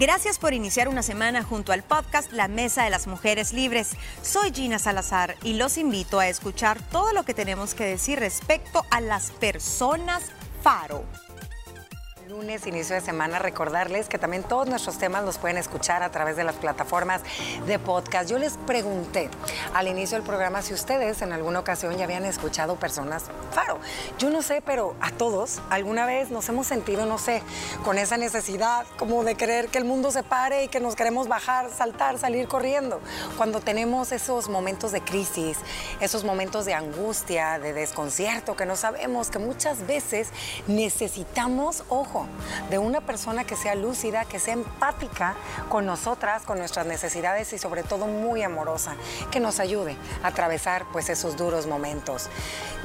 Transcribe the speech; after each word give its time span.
Gracias 0.00 0.38
por 0.38 0.54
iniciar 0.54 0.88
una 0.88 1.02
semana 1.02 1.42
junto 1.42 1.72
al 1.72 1.82
podcast 1.82 2.32
La 2.32 2.48
Mesa 2.48 2.84
de 2.84 2.90
las 2.90 3.06
Mujeres 3.06 3.52
Libres. 3.52 3.90
Soy 4.22 4.50
Gina 4.50 4.78
Salazar 4.78 5.36
y 5.44 5.58
los 5.58 5.76
invito 5.76 6.18
a 6.18 6.28
escuchar 6.28 6.80
todo 6.88 7.12
lo 7.12 7.24
que 7.24 7.34
tenemos 7.34 7.74
que 7.74 7.84
decir 7.84 8.18
respecto 8.18 8.86
a 8.90 9.02
las 9.02 9.30
personas 9.30 10.32
faro 10.62 11.04
lunes, 12.30 12.64
inicio 12.68 12.94
de 12.94 13.00
semana, 13.00 13.40
recordarles 13.40 14.08
que 14.08 14.16
también 14.16 14.44
todos 14.44 14.68
nuestros 14.68 14.98
temas 14.98 15.24
los 15.24 15.38
pueden 15.38 15.58
escuchar 15.58 16.04
a 16.04 16.12
través 16.12 16.36
de 16.36 16.44
las 16.44 16.54
plataformas 16.54 17.22
de 17.66 17.78
podcast. 17.80 18.30
Yo 18.30 18.38
les 18.38 18.56
pregunté 18.56 19.28
al 19.74 19.88
inicio 19.88 20.16
del 20.16 20.24
programa 20.24 20.62
si 20.62 20.72
ustedes 20.72 21.22
en 21.22 21.32
alguna 21.32 21.58
ocasión 21.58 21.96
ya 21.96 22.04
habían 22.04 22.24
escuchado 22.24 22.76
personas 22.76 23.24
faro. 23.52 23.80
Yo 24.18 24.30
no 24.30 24.42
sé, 24.42 24.62
pero 24.64 24.94
a 25.00 25.10
todos 25.10 25.60
alguna 25.70 26.06
vez 26.06 26.30
nos 26.30 26.48
hemos 26.48 26.68
sentido, 26.68 27.04
no 27.04 27.18
sé, 27.18 27.42
con 27.84 27.98
esa 27.98 28.16
necesidad 28.16 28.86
como 28.96 29.24
de 29.24 29.34
querer 29.34 29.66
que 29.66 29.78
el 29.78 29.84
mundo 29.84 30.12
se 30.12 30.22
pare 30.22 30.64
y 30.64 30.68
que 30.68 30.78
nos 30.78 30.94
queremos 30.94 31.26
bajar, 31.26 31.68
saltar, 31.76 32.16
salir 32.18 32.46
corriendo. 32.46 33.00
Cuando 33.38 33.60
tenemos 33.60 34.12
esos 34.12 34.48
momentos 34.48 34.92
de 34.92 35.00
crisis, 35.00 35.58
esos 35.98 36.22
momentos 36.22 36.64
de 36.64 36.74
angustia, 36.74 37.58
de 37.58 37.72
desconcierto, 37.72 38.54
que 38.54 38.66
no 38.66 38.76
sabemos, 38.76 39.30
que 39.30 39.40
muchas 39.40 39.84
veces 39.84 40.28
necesitamos, 40.68 41.82
ojo, 41.88 42.19
de 42.70 42.78
una 42.78 43.00
persona 43.00 43.44
que 43.44 43.56
sea 43.56 43.74
lúcida, 43.74 44.24
que 44.24 44.38
sea 44.38 44.54
empática 44.54 45.34
con 45.68 45.86
nosotras, 45.86 46.42
con 46.42 46.58
nuestras 46.58 46.86
necesidades 46.86 47.52
y 47.52 47.58
sobre 47.58 47.82
todo 47.82 48.06
muy 48.06 48.42
amorosa, 48.42 48.96
que 49.30 49.40
nos 49.40 49.60
ayude 49.60 49.96
a 50.22 50.28
atravesar 50.28 50.86
pues 50.92 51.08
esos 51.08 51.36
duros 51.36 51.66
momentos. 51.66 52.28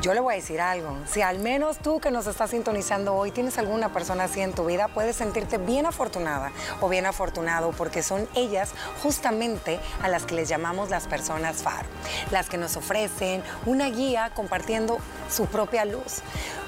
Yo 0.02 0.14
le 0.14 0.20
voy 0.20 0.34
a 0.34 0.38
decir 0.38 0.62
algo, 0.62 0.96
si 1.06 1.22
al 1.22 1.40
menos 1.40 1.78
tú 1.78 2.00
que 2.00 2.12
nos 2.12 2.28
estás 2.28 2.52
sintonizando 2.52 3.16
hoy 3.16 3.32
tienes 3.32 3.58
alguna 3.58 3.94
persona 3.94 4.26
así 4.26 4.42
en 4.42 4.54
tu 4.54 4.66
vida, 4.66 4.88
puedes 4.88 5.16
sentirte 5.16 5.58
bien 5.58 5.86
afortunada 5.86 6.52
o 6.82 6.90
bien 6.90 7.06
afortunado 7.06 7.72
porque 7.72 8.04
son 8.04 8.28
ellas 8.36 8.74
justamente 9.02 9.80
a 10.02 10.10
las 10.10 10.24
que 10.26 10.36
les 10.36 10.50
llamamos 10.50 10.90
las 10.90 11.08
personas 11.08 11.64
FAR, 11.64 11.86
las 12.32 12.50
que 12.50 12.58
nos 12.58 12.76
ofrecen 12.76 13.44
una 13.66 13.90
guía 13.90 14.32
compartiendo 14.36 14.98
su 15.30 15.46
propia 15.46 15.86
luz 15.86 16.22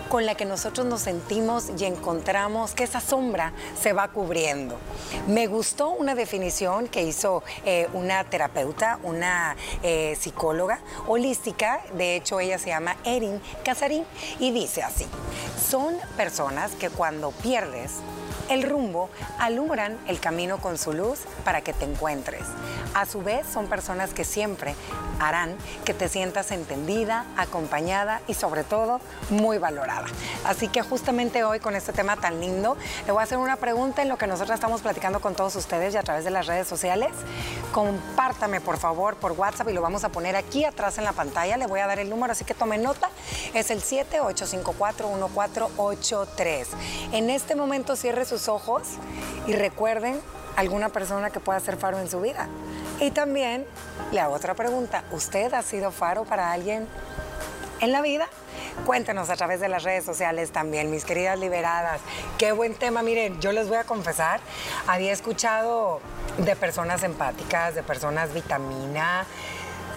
con 0.07 0.25
la 0.25 0.35
que 0.35 0.45
nosotros 0.45 0.87
nos 0.87 1.02
sentimos 1.02 1.69
y 1.77 1.85
encontramos 1.85 2.56
que 2.66 2.83
esa 2.83 3.00
sombra 3.00 3.53
se 3.80 3.94
va 3.94 4.08
cubriendo. 4.08 4.77
Me 5.27 5.47
gustó 5.47 5.89
una 5.89 6.16
definición 6.16 6.88
que 6.88 7.03
hizo 7.03 7.44
eh, 7.66 7.88
una 7.94 8.23
terapeuta, 8.23 8.99
una 9.03 9.55
eh, 9.83 10.17
psicóloga 10.19 10.80
holística, 11.08 11.81
de 11.94 12.16
hecho 12.16 12.39
ella 12.39 12.58
se 12.58 12.69
llama 12.69 12.95
Erin 13.05 13.41
Casarín, 13.64 14.03
y 14.39 14.52
dice 14.52 14.83
así, 14.83 15.05
son 15.69 15.95
personas 16.16 16.72
que 16.73 16.89
cuando 16.89 17.31
pierdes 17.31 17.94
el 18.49 18.64
rumbo, 18.64 19.09
alumbran 19.39 19.97
el 20.08 20.19
camino 20.19 20.58
con 20.59 20.77
su 20.77 20.94
luz 20.94 21.19
para 21.44 21.61
que 21.61 21.73
te 21.73 21.86
encuentres. 21.86 22.44
A 22.97 23.05
su 23.05 23.21
vez, 23.21 23.45
son 23.45 23.67
personas 23.67 24.11
que 24.11 24.25
siempre 24.25 24.73
harán 25.19 25.55
que 25.85 25.93
te 25.93 26.09
sientas 26.09 26.49
entendida, 26.49 27.27
acompañada 27.37 28.21
y 28.27 28.33
sobre 28.33 28.63
todo 28.63 28.99
muy 29.29 29.59
valorada. 29.59 30.07
Así 30.43 30.67
que 30.67 30.81
justamente 30.81 31.43
hoy 31.43 31.59
con 31.59 31.75
este 31.75 31.93
tema 31.93 32.15
tan 32.15 32.39
lindo, 32.39 32.75
le 33.05 33.11
voy 33.11 33.21
a 33.21 33.25
hacer 33.25 33.37
una 33.37 33.57
pregunta 33.57 34.01
en 34.01 34.09
lo 34.09 34.17
que 34.17 34.25
nosotros 34.25 34.55
estamos 34.55 34.81
platicando 34.81 35.19
con 35.19 35.35
todos 35.35 35.55
ustedes 35.55 35.93
y 35.93 35.97
a 35.97 36.01
través 36.01 36.25
de 36.25 36.31
las 36.31 36.47
redes 36.47 36.67
sociales. 36.67 37.11
Compártame 37.71 38.61
por 38.61 38.79
favor 38.79 39.15
por 39.17 39.33
WhatsApp 39.33 39.69
y 39.69 39.73
lo 39.73 39.83
vamos 39.83 40.03
a 40.03 40.09
poner 40.09 40.35
aquí 40.35 40.65
atrás 40.65 40.97
en 40.97 41.03
la 41.03 41.13
pantalla. 41.13 41.55
Le 41.57 41.67
voy 41.67 41.81
a 41.81 41.85
dar 41.85 41.99
el 41.99 42.09
número, 42.09 42.31
así 42.31 42.45
que 42.45 42.55
tome 42.55 42.79
nota. 42.79 43.11
Es 43.53 43.69
el 43.69 43.83
78541483. 43.83 46.65
En 47.11 47.29
este 47.29 47.53
momento 47.53 47.95
cierre 47.95 48.25
su 48.25 48.37
ojos 48.51 48.87
y 49.45 49.53
recuerden 49.53 50.19
alguna 50.57 50.89
persona 50.89 51.29
que 51.29 51.39
pueda 51.39 51.59
ser 51.59 51.77
faro 51.77 51.99
en 51.99 52.09
su 52.09 52.19
vida. 52.19 52.49
Y 52.99 53.11
también 53.11 53.65
le 54.11 54.19
hago 54.19 54.33
otra 54.33 54.55
pregunta. 54.55 55.03
¿Usted 55.11 55.53
ha 55.53 55.61
sido 55.61 55.91
faro 55.91 56.25
para 56.25 56.52
alguien 56.52 56.87
en 57.80 57.91
la 57.91 58.02
vida? 58.02 58.27
Cuéntenos 58.85 59.30
a 59.30 59.35
través 59.35 59.59
de 59.59 59.69
las 59.69 59.83
redes 59.83 60.03
sociales 60.03 60.52
también, 60.52 60.89
mis 60.89 61.05
queridas 61.05 61.37
liberadas. 61.37 62.02
Qué 62.37 62.52
buen 62.52 62.73
tema. 62.73 63.03
Miren, 63.03 63.39
yo 63.39 63.52
les 63.52 63.67
voy 63.67 63.77
a 63.77 63.83
confesar, 63.83 64.39
había 64.87 65.11
escuchado 65.11 66.02
de 66.37 66.55
personas 66.55 67.03
empáticas, 67.03 67.75
de 67.75 67.83
personas 67.83 68.33
vitamina, 68.33 69.25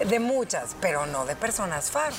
de 0.05 0.19
muchas, 0.19 0.75
pero 0.81 1.05
no 1.05 1.25
de 1.25 1.35
personas 1.35 1.91
faro. 1.91 2.15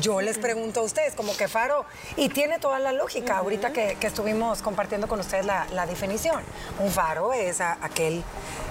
Yo 0.00 0.20
les 0.20 0.38
pregunto 0.38 0.80
a 0.80 0.82
ustedes, 0.82 1.14
como 1.14 1.36
que 1.36 1.48
faro, 1.48 1.86
y 2.16 2.28
tiene 2.28 2.58
toda 2.58 2.78
la 2.78 2.92
lógica, 2.92 3.38
ahorita 3.38 3.72
que, 3.72 3.96
estuvimos 4.00 4.62
compartiendo 4.62 5.08
con 5.08 5.20
ustedes 5.20 5.46
la, 5.46 5.86
definición. 5.86 6.42
Un 6.78 6.90
faro 6.90 7.32
es 7.32 7.60
aquel 7.60 8.22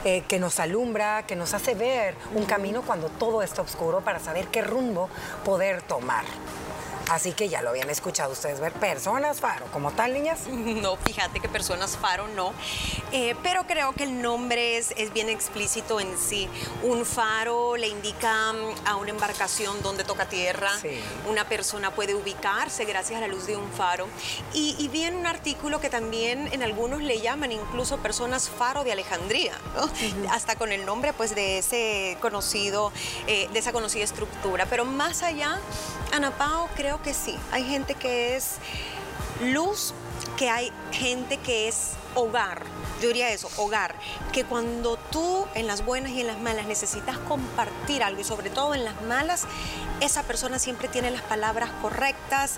eh, 0.03 0.23
que 0.27 0.39
nos 0.39 0.59
alumbra, 0.59 1.23
que 1.25 1.35
nos 1.35 1.53
hace 1.53 1.73
ver 1.73 2.15
un 2.33 2.45
camino 2.45 2.81
cuando 2.83 3.09
todo 3.09 3.41
está 3.41 3.61
oscuro 3.61 4.01
para 4.01 4.19
saber 4.19 4.47
qué 4.47 4.61
rumbo 4.61 5.09
poder 5.43 5.81
tomar. 5.81 6.25
Así 7.09 7.33
que 7.33 7.49
ya 7.49 7.61
lo 7.61 7.69
habían 7.69 7.89
escuchado 7.89 8.31
ustedes 8.31 8.59
ver. 8.59 8.73
Personas 8.73 9.39
faro, 9.39 9.65
como 9.71 9.91
tal, 9.91 10.13
niñas. 10.13 10.41
No, 10.85 10.97
fíjate 10.97 11.39
que 11.39 11.47
personas 11.47 11.97
faro 11.97 12.27
no. 12.27 12.53
Eh, 13.11 13.35
pero 13.43 13.65
creo 13.65 13.93
que 13.93 14.03
el 14.03 14.21
nombre 14.21 14.77
es, 14.77 14.93
es, 14.97 15.13
bien 15.13 15.29
explícito 15.29 15.99
en 15.99 16.17
sí. 16.17 16.49
Un 16.83 17.05
faro 17.05 17.77
le 17.77 17.87
indica 17.87 18.53
mm, 18.53 18.87
a 18.87 18.95
una 18.97 19.11
embarcación 19.11 19.81
donde 19.81 20.03
toca 20.03 20.27
tierra. 20.27 20.71
Una 21.29 21.47
persona 21.47 21.91
puede 21.91 22.13
ubicarse 22.13 22.85
gracias 22.85 23.17
a 23.17 23.21
la 23.21 23.27
luz 23.27 23.47
de 23.47 23.55
un 23.55 23.71
faro. 23.71 24.07
Y, 24.53 24.75
y 24.79 24.87
vi 24.89 25.03
en 25.03 25.15
un 25.15 25.27
artículo 25.27 25.79
que 25.79 25.89
también 25.89 26.49
en 26.51 26.63
algunos 26.63 27.01
le 27.01 27.21
llaman 27.21 27.51
incluso 27.51 27.97
personas 27.97 28.49
faro 28.49 28.83
de 28.83 28.91
Alejandría, 28.91 29.53
hasta 30.31 30.55
con 30.55 30.71
el 30.71 30.85
nombre 30.85 31.13
pues 31.13 31.35
de 31.35 31.59
ese 31.59 32.17
conocido, 32.21 32.91
eh, 33.27 33.47
de 33.51 33.59
esa 33.59 33.71
conocida 33.71 34.03
estructura. 34.03 34.65
Pero 34.65 34.85
más 34.85 35.23
allá, 35.23 35.59
Ana 36.11 36.31
Pao, 36.31 36.69
creo 36.75 36.94
que 37.01 37.13
sí. 37.13 37.35
Hay 37.51 37.63
gente 37.63 37.95
que 37.95 38.35
es 38.35 38.55
luz, 39.41 39.93
que 40.37 40.49
hay 40.49 40.71
gente 40.91 41.37
que 41.37 41.67
es 41.67 41.91
hogar. 42.15 42.63
Yo 43.01 43.09
diría 43.09 43.29
eso, 43.31 43.49
hogar. 43.57 43.95
Que 44.31 44.43
cuando 44.45 44.97
tú 44.97 45.45
en 45.53 45.67
las 45.67 45.85
buenas 45.85 46.11
y 46.11 46.21
en 46.21 46.27
las 46.27 46.39
malas 46.39 46.65
necesitas 46.65 47.17
compartir 47.17 48.03
algo 48.03 48.21
y 48.21 48.23
sobre 48.23 48.49
todo 48.49 48.73
en 48.73 48.85
las 48.85 49.01
malas, 49.03 49.45
esa 50.01 50.23
persona 50.23 50.59
siempre 50.59 50.87
tiene 50.87 51.11
las 51.11 51.21
palabras 51.21 51.69
correctas, 51.81 52.57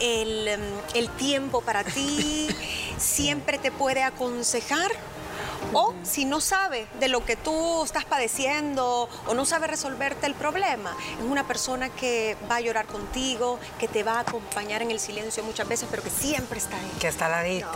el, 0.00 0.48
em, 0.48 0.60
el 0.94 1.08
tiempo 1.10 1.60
para 1.60 1.84
ti, 1.84 2.48
siempre 2.98 3.58
te 3.58 3.70
puede 3.70 4.02
aconsejar 4.02 4.90
o 5.72 5.94
si 6.02 6.24
no 6.24 6.40
sabe 6.40 6.86
de 7.00 7.08
lo 7.08 7.24
que 7.24 7.36
tú 7.36 7.84
estás 7.84 8.04
padeciendo 8.04 9.08
o 9.26 9.34
no 9.34 9.44
sabe 9.44 9.66
resolverte 9.66 10.26
el 10.26 10.34
problema, 10.34 10.94
es 11.18 11.24
una 11.24 11.46
persona 11.46 11.88
que 11.88 12.36
va 12.50 12.56
a 12.56 12.60
llorar 12.60 12.86
contigo, 12.86 13.58
que 13.78 13.88
te 13.88 14.02
va 14.02 14.14
a 14.14 14.20
acompañar 14.20 14.82
en 14.82 14.90
el 14.90 15.00
silencio 15.00 15.42
muchas 15.44 15.68
veces, 15.68 15.88
pero 15.90 16.02
que 16.02 16.10
siempre 16.10 16.58
está 16.58 16.76
ahí. 16.76 16.92
Que 17.00 17.08
está 17.08 17.26
al 17.26 17.32
ladito. 17.32 17.68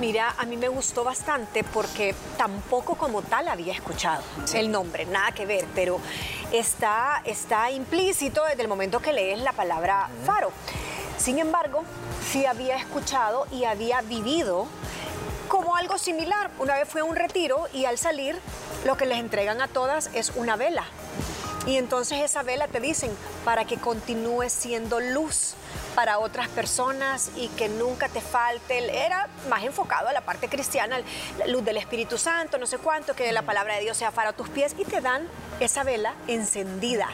mira, 0.00 0.34
a 0.38 0.46
mí 0.46 0.56
me 0.56 0.68
gustó 0.68 1.04
bastante 1.04 1.64
porque 1.64 2.14
tampoco 2.36 2.96
como 2.96 3.22
tal 3.22 3.48
había 3.48 3.72
escuchado 3.72 4.22
el 4.54 4.70
nombre, 4.70 5.06
nada 5.06 5.32
que 5.32 5.46
ver, 5.46 5.66
pero 5.74 6.00
está, 6.52 7.22
está 7.24 7.70
implícito 7.70 8.44
desde 8.44 8.62
el 8.62 8.68
momento 8.68 9.00
que 9.00 9.12
lees 9.12 9.40
la 9.40 9.52
palabra 9.52 10.08
faro. 10.24 10.52
Sin 11.16 11.38
embargo, 11.38 11.84
sí 12.32 12.46
había 12.46 12.76
escuchado 12.76 13.46
y 13.52 13.64
había 13.64 14.00
vivido 14.00 14.66
como 15.62 15.76
algo 15.76 15.96
similar. 15.96 16.50
Una 16.58 16.74
vez 16.74 16.88
fue 16.88 17.02
a 17.02 17.04
un 17.04 17.14
retiro 17.14 17.68
y 17.72 17.84
al 17.84 17.96
salir 17.96 18.36
lo 18.84 18.96
que 18.96 19.06
les 19.06 19.18
entregan 19.18 19.60
a 19.62 19.68
todas 19.68 20.10
es 20.12 20.32
una 20.34 20.56
vela. 20.56 20.84
Y 21.66 21.76
entonces 21.76 22.18
esa 22.20 22.42
vela 22.42 22.66
te 22.66 22.80
dicen 22.80 23.12
para 23.44 23.64
que 23.64 23.76
continúes 23.76 24.52
siendo 24.52 24.98
luz 24.98 25.54
para 25.94 26.18
otras 26.18 26.48
personas 26.48 27.30
y 27.36 27.48
que 27.48 27.68
nunca 27.68 28.08
te 28.08 28.20
falte. 28.20 29.04
Era 29.04 29.28
más 29.48 29.62
enfocado 29.64 30.08
a 30.08 30.12
la 30.12 30.20
parte 30.22 30.48
cristiana, 30.48 31.00
la 31.38 31.46
luz 31.46 31.64
del 31.64 31.76
Espíritu 31.76 32.18
Santo, 32.18 32.58
no 32.58 32.66
sé 32.66 32.78
cuánto, 32.78 33.14
que 33.14 33.30
la 33.32 33.42
palabra 33.42 33.74
de 33.74 33.82
Dios 33.82 33.96
sea 33.96 34.10
para 34.10 34.32
tus 34.32 34.48
pies 34.48 34.74
y 34.78 34.84
te 34.84 35.00
dan 35.00 35.26
esa 35.60 35.84
vela 35.84 36.14
encendida 36.26 37.08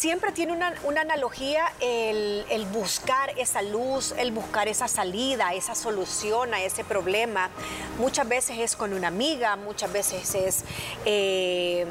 siempre 0.00 0.32
tiene 0.32 0.54
una, 0.54 0.72
analogía 0.98 1.66
el, 1.80 2.66
buscar 2.72 3.38
esa 3.38 3.60
luz, 3.60 4.14
el 4.16 4.32
buscar 4.32 4.66
esa 4.66 4.88
salida, 4.88 5.52
esa 5.52 5.74
solución 5.74 6.54
a 6.54 6.62
ese 6.62 6.84
problema. 6.84 7.50
Muchas 7.98 8.26
veces 8.26 8.58
es 8.58 8.76
con 8.76 8.94
una 8.94 9.08
amiga, 9.08 9.56
muchas 9.56 9.92
veces 9.92 10.34
es 10.34 10.64
eh, 11.04 11.86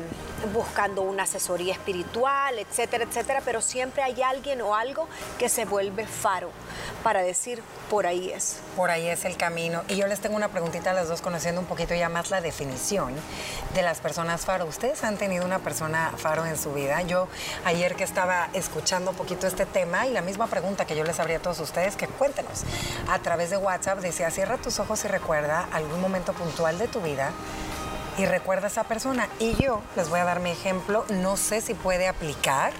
buscando 0.53 1.01
una 1.01 1.23
asesoría 1.23 1.73
espiritual, 1.73 2.59
etcétera, 2.59 3.03
etcétera, 3.03 3.41
pero 3.43 3.61
siempre 3.61 4.03
hay 4.03 4.21
alguien 4.21 4.61
o 4.61 4.75
algo 4.75 5.07
que 5.37 5.49
se 5.49 5.65
vuelve 5.65 6.05
faro 6.05 6.49
para 7.03 7.21
decir, 7.21 7.61
por 7.89 8.05
ahí 8.05 8.31
es. 8.31 8.57
Por 8.75 8.91
ahí 8.91 9.07
es 9.07 9.25
el 9.25 9.37
camino. 9.37 9.83
Y 9.87 9.95
yo 9.95 10.07
les 10.07 10.19
tengo 10.19 10.35
una 10.35 10.49
preguntita 10.49 10.91
a 10.91 10.93
las 10.93 11.07
dos, 11.07 11.21
conociendo 11.21 11.61
un 11.61 11.67
poquito 11.67 11.93
ya 11.93 12.09
más 12.09 12.29
la 12.29 12.41
definición 12.41 13.13
de 13.73 13.81
las 13.81 13.99
personas 13.99 14.45
faro. 14.45 14.65
¿Ustedes 14.65 15.03
han 15.03 15.17
tenido 15.17 15.45
una 15.45 15.59
persona 15.59 16.13
faro 16.17 16.45
en 16.45 16.57
su 16.57 16.73
vida? 16.73 17.01
Yo 17.01 17.27
ayer 17.65 17.95
que 17.95 18.03
estaba 18.03 18.49
escuchando 18.53 19.11
un 19.11 19.17
poquito 19.17 19.47
este 19.47 19.65
tema 19.65 20.07
y 20.07 20.11
la 20.11 20.21
misma 20.21 20.47
pregunta 20.47 20.85
que 20.85 20.95
yo 20.95 21.03
les 21.03 21.19
abría 21.19 21.37
a 21.37 21.41
todos 21.41 21.59
ustedes, 21.59 21.95
que 21.95 22.07
cuéntenos. 22.07 22.63
A 23.09 23.19
través 23.19 23.49
de 23.49 23.57
WhatsApp 23.57 23.99
decía, 23.99 24.29
cierra 24.31 24.57
tus 24.57 24.79
ojos 24.79 25.03
y 25.05 25.07
recuerda 25.07 25.67
algún 25.71 26.01
momento 26.01 26.33
puntual 26.33 26.77
de 26.77 26.87
tu 26.87 27.01
vida 27.01 27.31
y 28.19 28.25
recuerda 28.25 28.67
a 28.67 28.69
esa 28.69 28.83
persona. 28.83 29.29
Y 29.39 29.55
yo 29.55 29.81
les 29.95 30.09
voy 30.09 30.19
a 30.19 30.25
dar 30.25 30.41
mi 30.41 30.51
ejemplo, 30.51 31.05
no 31.09 31.37
sé 31.37 31.61
si 31.61 31.73
puede 31.73 32.09
aplicar, 32.09 32.73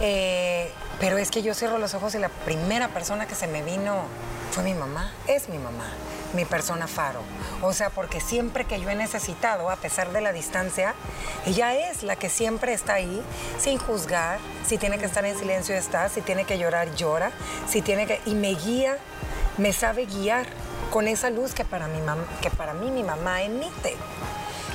eh, 0.00 0.72
pero 1.00 1.18
es 1.18 1.32
que 1.32 1.42
yo 1.42 1.54
cierro 1.54 1.78
los 1.78 1.94
ojos 1.94 2.14
y 2.14 2.18
la 2.18 2.28
primera 2.28 2.88
persona 2.88 3.26
que 3.26 3.34
se 3.34 3.48
me 3.48 3.62
vino 3.62 4.04
fue 4.52 4.62
mi 4.62 4.74
mamá, 4.74 5.12
es 5.26 5.48
mi 5.48 5.58
mamá 5.58 5.86
mi 6.32 6.44
persona 6.44 6.86
faro. 6.86 7.20
O 7.60 7.72
sea, 7.72 7.90
porque 7.90 8.20
siempre 8.20 8.64
que 8.64 8.80
yo 8.80 8.88
he 8.88 8.94
necesitado, 8.94 9.68
a 9.68 9.74
pesar 9.74 10.12
de 10.12 10.20
la 10.20 10.32
distancia, 10.32 10.94
ella 11.44 11.74
es 11.74 12.04
la 12.04 12.14
que 12.14 12.28
siempre 12.28 12.72
está 12.72 12.94
ahí, 12.94 13.20
sin 13.58 13.78
juzgar. 13.78 14.38
Si 14.64 14.78
tiene 14.78 14.98
que 14.98 15.06
estar 15.06 15.24
en 15.24 15.36
silencio, 15.36 15.74
está. 15.74 16.08
Si 16.08 16.20
tiene 16.20 16.44
que 16.44 16.56
llorar, 16.56 16.94
llora. 16.94 17.32
Si 17.68 17.82
tiene 17.82 18.06
que... 18.06 18.20
Y 18.26 18.36
me 18.36 18.54
guía, 18.54 18.98
me 19.58 19.72
sabe 19.72 20.06
guiar 20.06 20.46
con 20.90 21.08
esa 21.08 21.30
luz 21.30 21.52
que 21.52 21.64
para, 21.64 21.88
mi 21.88 21.98
que 22.40 22.50
para 22.50 22.74
mí 22.74 22.90
mi 22.90 23.02
mamá 23.02 23.42
emite. 23.42 23.96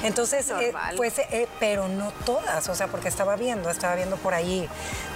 Entonces, 0.06 0.50
eh, 0.62 0.74
pues, 0.96 1.20
eh, 1.20 1.48
pero 1.60 1.88
no 1.88 2.12
todas, 2.26 2.68
o 2.70 2.76
sea, 2.76 2.88
porque 2.88 3.10
estaba 3.10 3.36
viendo, 3.36 3.70
estaba 3.70 3.96
viendo 3.96 4.18
por 4.18 4.34
ahí 4.34 4.70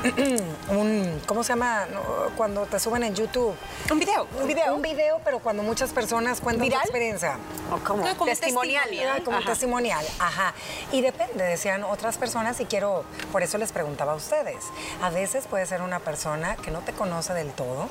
un, 0.70 1.22
¿cómo 1.26 1.44
se 1.44 1.50
llama? 1.50 1.88
Cuando 2.36 2.66
te 2.66 2.80
suben 2.80 3.04
en 3.04 3.16
YouTube. 3.16 3.56
Un 3.92 4.00
video. 4.00 4.28
Un 4.42 4.48
video. 4.48 4.76
Un 4.76 4.82
video, 4.82 5.22
pero 5.24 5.40
cuando 5.40 5.64
muchas 5.64 5.92
personas 5.92 6.42
cuentan 6.42 6.70
su 6.70 6.78
experiencia. 6.78 7.38
O 7.72 7.78
como, 7.84 8.06
ah, 8.06 8.16
testimonial. 8.26 8.90
como 9.24 9.42
testimonial, 9.44 10.06
ajá. 10.20 10.54
Y 10.92 11.02
depende, 11.02 11.44
decían 11.44 11.84
otras 11.84 12.18
personas 12.18 12.60
y 12.60 12.66
quiero, 12.66 13.04
por 13.32 13.44
eso 13.44 13.58
les 13.58 13.72
preguntaba 13.72 14.14
a 14.14 14.16
ustedes. 14.16 14.58
A 15.02 15.10
veces 15.10 15.46
puede 15.48 15.66
ser 15.66 15.82
una 15.82 16.00
persona 16.00 16.56
que 16.56 16.72
no 16.72 16.80
te 16.80 16.94
conoce 16.94 17.34
del 17.34 17.52
todo, 17.52 17.90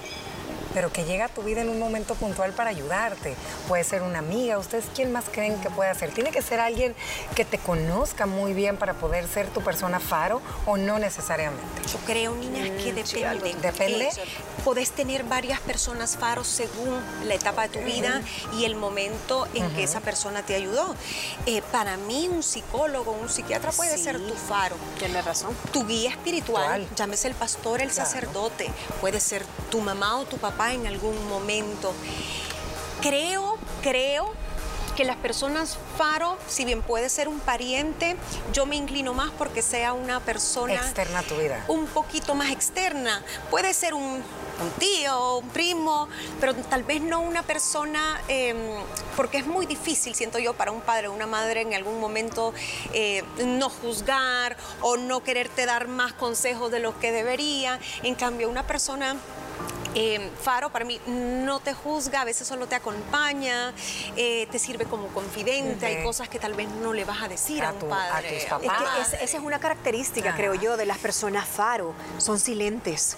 pero 0.74 0.92
que 0.92 1.04
llega 1.04 1.26
a 1.26 1.28
tu 1.28 1.42
vida 1.42 1.60
en 1.60 1.68
un 1.68 1.78
momento 1.78 2.14
puntual 2.14 2.52
para 2.52 2.70
ayudarte. 2.70 3.34
Puede 3.66 3.84
ser 3.84 4.02
una 4.02 4.18
amiga, 4.18 4.58
¿ustedes 4.58 4.84
quién 4.94 5.12
más 5.12 5.26
creen 5.30 5.60
que 5.60 5.70
puede 5.70 5.94
ser? 5.94 6.10
¿Tiene 6.12 6.30
que 6.30 6.42
ser 6.42 6.60
alguien 6.60 6.94
que 7.34 7.44
te 7.44 7.58
conozca 7.58 8.26
muy 8.26 8.52
bien 8.52 8.76
para 8.76 8.94
poder 8.94 9.26
ser 9.28 9.48
tu 9.48 9.60
persona 9.60 10.00
faro 10.00 10.40
o 10.66 10.76
no 10.76 10.98
necesariamente? 10.98 11.62
Yo 11.92 11.98
creo, 12.06 12.34
niña, 12.34 12.64
que 12.82 12.92
mm, 12.92 12.96
depende. 12.96 13.54
¿Depende? 13.60 14.08
Puedes 14.64 14.90
tener 14.90 15.24
varias 15.24 15.60
personas 15.60 16.16
faros 16.16 16.46
según 16.46 17.00
la 17.24 17.34
etapa 17.34 17.62
de 17.62 17.78
tu 17.78 17.84
vida 17.84 18.20
y 18.58 18.64
el 18.64 18.74
momento 18.74 19.46
en 19.54 19.70
que 19.74 19.84
esa 19.84 20.00
persona 20.00 20.42
te 20.42 20.54
ayudó. 20.54 20.94
Eh, 21.46 21.62
para 21.72 21.96
mí, 21.96 22.28
un 22.30 22.42
psicólogo, 22.42 23.12
un 23.12 23.28
psiquiatra 23.28 23.72
puede 23.72 23.96
ser 23.96 24.18
tu 24.18 24.34
faro. 24.34 24.76
Tienes 24.98 25.24
razón. 25.24 25.56
Tu 25.72 25.86
guía 25.86 26.10
espiritual, 26.10 26.86
llámese 26.96 27.28
el 27.28 27.34
pastor, 27.34 27.80
el 27.80 27.90
sacerdote, 27.90 28.70
puede 29.00 29.20
ser 29.20 29.44
tu 29.70 29.80
mamá 29.80 30.18
o 30.18 30.24
tu 30.24 30.36
papá 30.38 30.67
en 30.72 30.86
algún 30.86 31.28
momento. 31.28 31.92
Creo, 33.00 33.58
creo 33.82 34.32
que 34.98 35.04
las 35.04 35.16
personas 35.16 35.78
faro, 35.96 36.36
si 36.48 36.64
bien 36.64 36.82
puede 36.82 37.08
ser 37.08 37.28
un 37.28 37.38
pariente, 37.38 38.16
yo 38.52 38.66
me 38.66 38.74
inclino 38.74 39.14
más 39.14 39.30
porque 39.38 39.62
sea 39.62 39.92
una 39.92 40.18
persona... 40.18 40.74
Externa 40.74 41.20
a 41.20 41.22
tu 41.22 41.36
vida. 41.36 41.64
Un 41.68 41.86
poquito 41.86 42.34
más 42.34 42.50
externa. 42.50 43.22
Puede 43.48 43.74
ser 43.74 43.94
un, 43.94 44.24
tío, 44.80 45.36
un 45.36 45.50
primo, 45.50 46.08
pero 46.40 46.52
tal 46.56 46.82
vez 46.82 47.00
no 47.00 47.20
una 47.20 47.44
persona, 47.44 48.20
em, 48.26 48.56
porque 49.14 49.38
es 49.38 49.46
muy 49.46 49.66
difícil, 49.66 50.16
siento 50.16 50.40
yo, 50.40 50.54
para 50.54 50.72
un 50.72 50.80
padre 50.80 51.06
o 51.06 51.12
una 51.12 51.28
madre 51.28 51.60
en 51.60 51.74
algún 51.74 52.00
momento 52.00 52.52
eh, 52.92 53.22
no 53.46 53.70
juzgar 53.70 54.56
o 54.80 54.96
no 54.96 55.22
quererte 55.22 55.64
dar 55.64 55.86
más 55.86 56.12
consejos 56.12 56.72
de 56.72 56.80
lo 56.80 56.98
que 56.98 57.12
debería. 57.12 57.78
En 58.02 58.16
cambio, 58.16 58.50
una 58.50 58.66
persona 58.66 59.14
Em, 59.94 60.31
Faro 60.43 60.70
para 60.70 60.85
mí 60.85 61.00
no 61.06 61.61
te 61.61 61.73
juzga, 61.75 62.20
a 62.20 62.25
veces 62.25 62.46
solo 62.46 62.67
te 62.67 62.75
acompaña, 62.75 63.73
eh, 64.17 64.46
te 64.50 64.58
sirve 64.58 64.85
como 64.85 65.08
confidente, 65.08 65.87
hay 65.87 66.02
cosas 66.02 66.29
que 66.29 66.38
tal 66.38 66.55
vez 66.55 66.69
no 66.69 66.93
le 66.93 67.05
vas 67.05 67.23
a 67.23 67.29
decir 67.29 67.64
a, 67.64 67.73
un 67.73 67.88
padre. 67.88 68.46
A 68.69 69.00
esa 69.00 69.17
es 69.23 69.35
una 69.35 69.58
característica, 69.58 70.35
creo 70.35 70.55
yo, 70.55 70.76
de 70.76 70.87
las 70.87 70.99
personas 70.99 71.46
Faro, 71.49 71.94
son 72.19 72.38
silentes. 72.38 73.17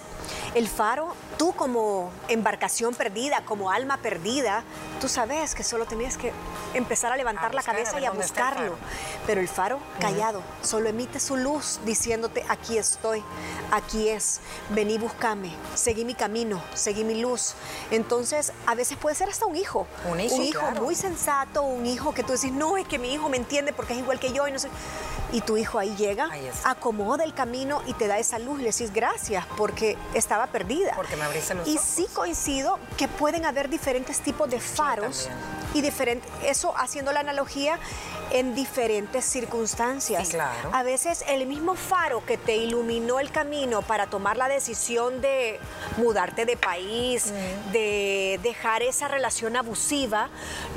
El 0.53 0.67
Faro, 0.67 1.13
tú 1.37 1.53
como 1.53 2.11
embarcación 2.27 2.93
perdida, 2.93 3.43
como 3.45 3.71
alma 3.71 3.97
perdida, 3.97 4.63
tú 4.99 5.07
sabes 5.07 5.55
que 5.55 5.63
solo 5.63 5.85
tenías 5.85 6.17
que 6.17 6.31
empezar 6.73 7.11
a 7.11 7.17
levantar 7.17 7.53
la 7.53 7.63
cabeza 7.63 7.99
y 7.99 8.05
a 8.05 8.11
buscarlo. 8.11 8.75
Pero 9.27 9.41
el 9.41 9.47
Faro, 9.47 9.79
callado, 9.99 10.41
solo 10.61 10.89
emite 10.89 11.19
su 11.19 11.37
luz 11.37 11.79
diciéndote, 11.85 12.45
aquí 12.49 12.77
estoy, 12.77 13.23
aquí 13.71 14.09
es, 14.09 14.41
vení, 14.69 14.97
búscame, 14.97 15.51
seguí 15.73 16.05
mi 16.05 16.15
camino, 16.15 16.61
seguí 16.73 17.03
mi 17.03 17.21
luz. 17.21 17.53
Entonces, 17.91 18.53
a 18.65 18.75
veces 18.75 18.97
puede 18.97 19.15
ser 19.15 19.29
hasta 19.29 19.45
un 19.45 19.55
hijo. 19.55 19.87
Un 20.09 20.19
hijo, 20.19 20.35
un 20.35 20.41
hijo 20.41 20.71
muy 20.81 20.95
sensato, 20.95 21.63
un 21.63 21.85
hijo 21.85 22.13
que 22.13 22.23
tú 22.23 22.33
decís, 22.33 22.51
no, 22.51 22.77
es 22.77 22.87
que 22.87 22.99
mi 22.99 23.13
hijo 23.13 23.29
me 23.29 23.37
entiende 23.37 23.73
porque 23.73 23.93
es 23.93 23.99
igual 23.99 24.19
que 24.19 24.33
yo 24.33 24.47
y 24.47 24.51
no 24.51 24.59
sé. 24.59 24.69
Y 25.31 25.41
tu 25.41 25.57
hijo 25.57 25.79
ahí 25.79 25.95
llega, 25.95 26.29
acomoda 26.63 27.23
el 27.23 27.33
camino 27.33 27.81
y 27.87 27.93
te 27.93 28.07
da 28.07 28.19
esa 28.19 28.39
luz. 28.39 28.59
Le 28.59 28.71
decís 28.71 28.91
gracias 28.93 29.45
porque 29.57 29.97
estaba 30.13 30.47
perdida. 30.47 30.93
Porque 30.95 31.15
me 31.15 31.23
abriste 31.23 31.53
los 31.53 31.67
Y 31.67 31.77
sí 31.77 32.07
coincido 32.13 32.79
que 32.97 33.07
pueden 33.07 33.45
haber 33.45 33.69
diferentes 33.69 34.19
tipos 34.19 34.49
de 34.49 34.59
faros 34.59 35.29
y 35.73 35.81
diferente, 35.81 36.27
eso 36.45 36.73
haciendo 36.77 37.13
la 37.13 37.21
analogía 37.21 37.79
en 38.31 38.55
diferentes 38.55 39.25
circunstancias. 39.25 40.29
claro. 40.29 40.69
A 40.73 40.83
veces 40.83 41.23
el 41.27 41.45
mismo 41.47 41.75
faro 41.75 42.25
que 42.25 42.37
te 42.37 42.55
iluminó 42.55 43.19
el 43.19 43.31
camino 43.31 43.81
para 43.81 44.07
tomar 44.07 44.37
la 44.37 44.47
decisión 44.47 45.21
de 45.21 45.59
mudarte 45.97 46.45
de 46.45 46.57
país, 46.57 47.33
de 47.71 48.39
dejar 48.41 48.83
esa 48.83 49.07
relación 49.07 49.55
abusiva, 49.55 50.29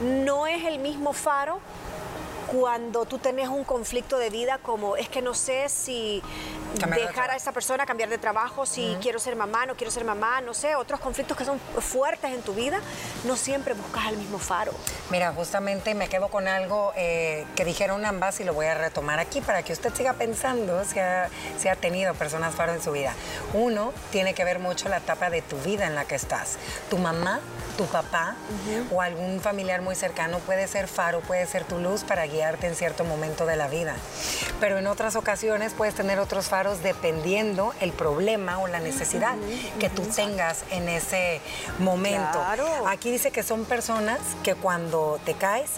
no 0.02 0.46
es 0.46 0.64
el 0.64 0.78
mismo 0.78 1.12
faro 1.12 1.60
cuando 2.46 3.04
tú 3.04 3.18
tenés 3.18 3.48
un 3.48 3.64
conflicto 3.64 4.18
de 4.18 4.30
vida 4.30 4.58
como 4.58 4.96
es 4.96 5.08
que 5.08 5.22
no 5.22 5.34
sé 5.34 5.68
si 5.68 6.22
dejar 6.74 7.30
a 7.30 7.36
esa 7.36 7.52
persona, 7.52 7.86
cambiar 7.86 8.08
de 8.08 8.18
trabajo, 8.18 8.66
si 8.66 8.96
quiero 9.00 9.18
ser 9.18 9.36
mamá, 9.36 9.66
no 9.66 9.76
quiero 9.76 9.90
ser 9.90 10.04
mamá, 10.04 10.40
no 10.40 10.54
sé, 10.54 10.74
otros 10.74 11.00
conflictos 11.00 11.36
que 11.36 11.44
son 11.44 11.58
fuertes 11.78 12.32
en 12.32 12.42
tu 12.42 12.54
vida, 12.54 12.80
no 13.24 13.36
siempre 13.36 13.74
buscas 13.74 14.08
el 14.08 14.16
mismo 14.16 14.38
faro. 14.38 14.72
Mira, 15.10 15.32
justamente 15.32 15.94
me 15.94 16.08
quedo 16.08 16.28
con 16.28 16.48
algo 16.48 16.92
eh, 16.96 17.46
que 17.54 17.64
dijeron 17.64 18.04
ambas 18.04 18.40
y 18.40 18.44
lo 18.44 18.54
voy 18.54 18.66
a 18.66 18.74
retomar 18.74 19.18
aquí 19.18 19.40
para 19.40 19.62
que 19.62 19.72
usted 19.72 19.94
siga 19.94 20.14
pensando 20.14 20.84
si 20.84 20.98
ha, 20.98 21.28
si 21.58 21.68
ha 21.68 21.76
tenido 21.76 22.14
personas 22.14 22.54
faro 22.54 22.72
en 22.72 22.82
su 22.82 22.92
vida. 22.92 23.14
Uno, 23.52 23.92
tiene 24.10 24.34
que 24.34 24.44
ver 24.44 24.58
mucho 24.58 24.88
la 24.88 24.98
etapa 24.98 25.30
de 25.30 25.42
tu 25.42 25.56
vida 25.58 25.86
en 25.86 25.94
la 25.94 26.04
que 26.04 26.14
estás. 26.14 26.58
Tu 26.90 26.98
mamá, 26.98 27.40
tu 27.76 27.86
papá 27.86 28.36
o 28.90 29.00
algún 29.00 29.40
familiar 29.40 29.82
muy 29.82 29.94
cercano 29.94 30.38
puede 30.40 30.66
ser 30.68 30.88
faro, 30.88 31.20
puede 31.20 31.46
ser 31.46 31.64
tu 31.64 31.78
luz 31.78 32.04
para 32.04 32.26
guiarte 32.34 32.66
en 32.66 32.74
cierto 32.74 33.04
momento 33.04 33.46
de 33.46 33.56
la 33.56 33.68
vida. 33.68 33.96
Pero 34.60 34.78
en 34.78 34.86
otras 34.86 35.16
ocasiones 35.16 35.72
puedes 35.72 35.94
tener 35.94 36.18
otros 36.18 36.46
faros 36.46 36.82
dependiendo 36.82 37.72
el 37.80 37.92
problema 37.92 38.58
o 38.58 38.66
la 38.66 38.80
necesidad 38.80 39.36
que 39.78 39.88
tú 39.88 40.02
tengas 40.02 40.64
en 40.70 40.88
ese 40.88 41.40
momento. 41.78 42.42
Aquí 42.86 43.10
dice 43.10 43.30
que 43.30 43.42
son 43.42 43.64
personas 43.64 44.18
que 44.42 44.54
cuando 44.54 45.18
te 45.24 45.34
caes 45.34 45.70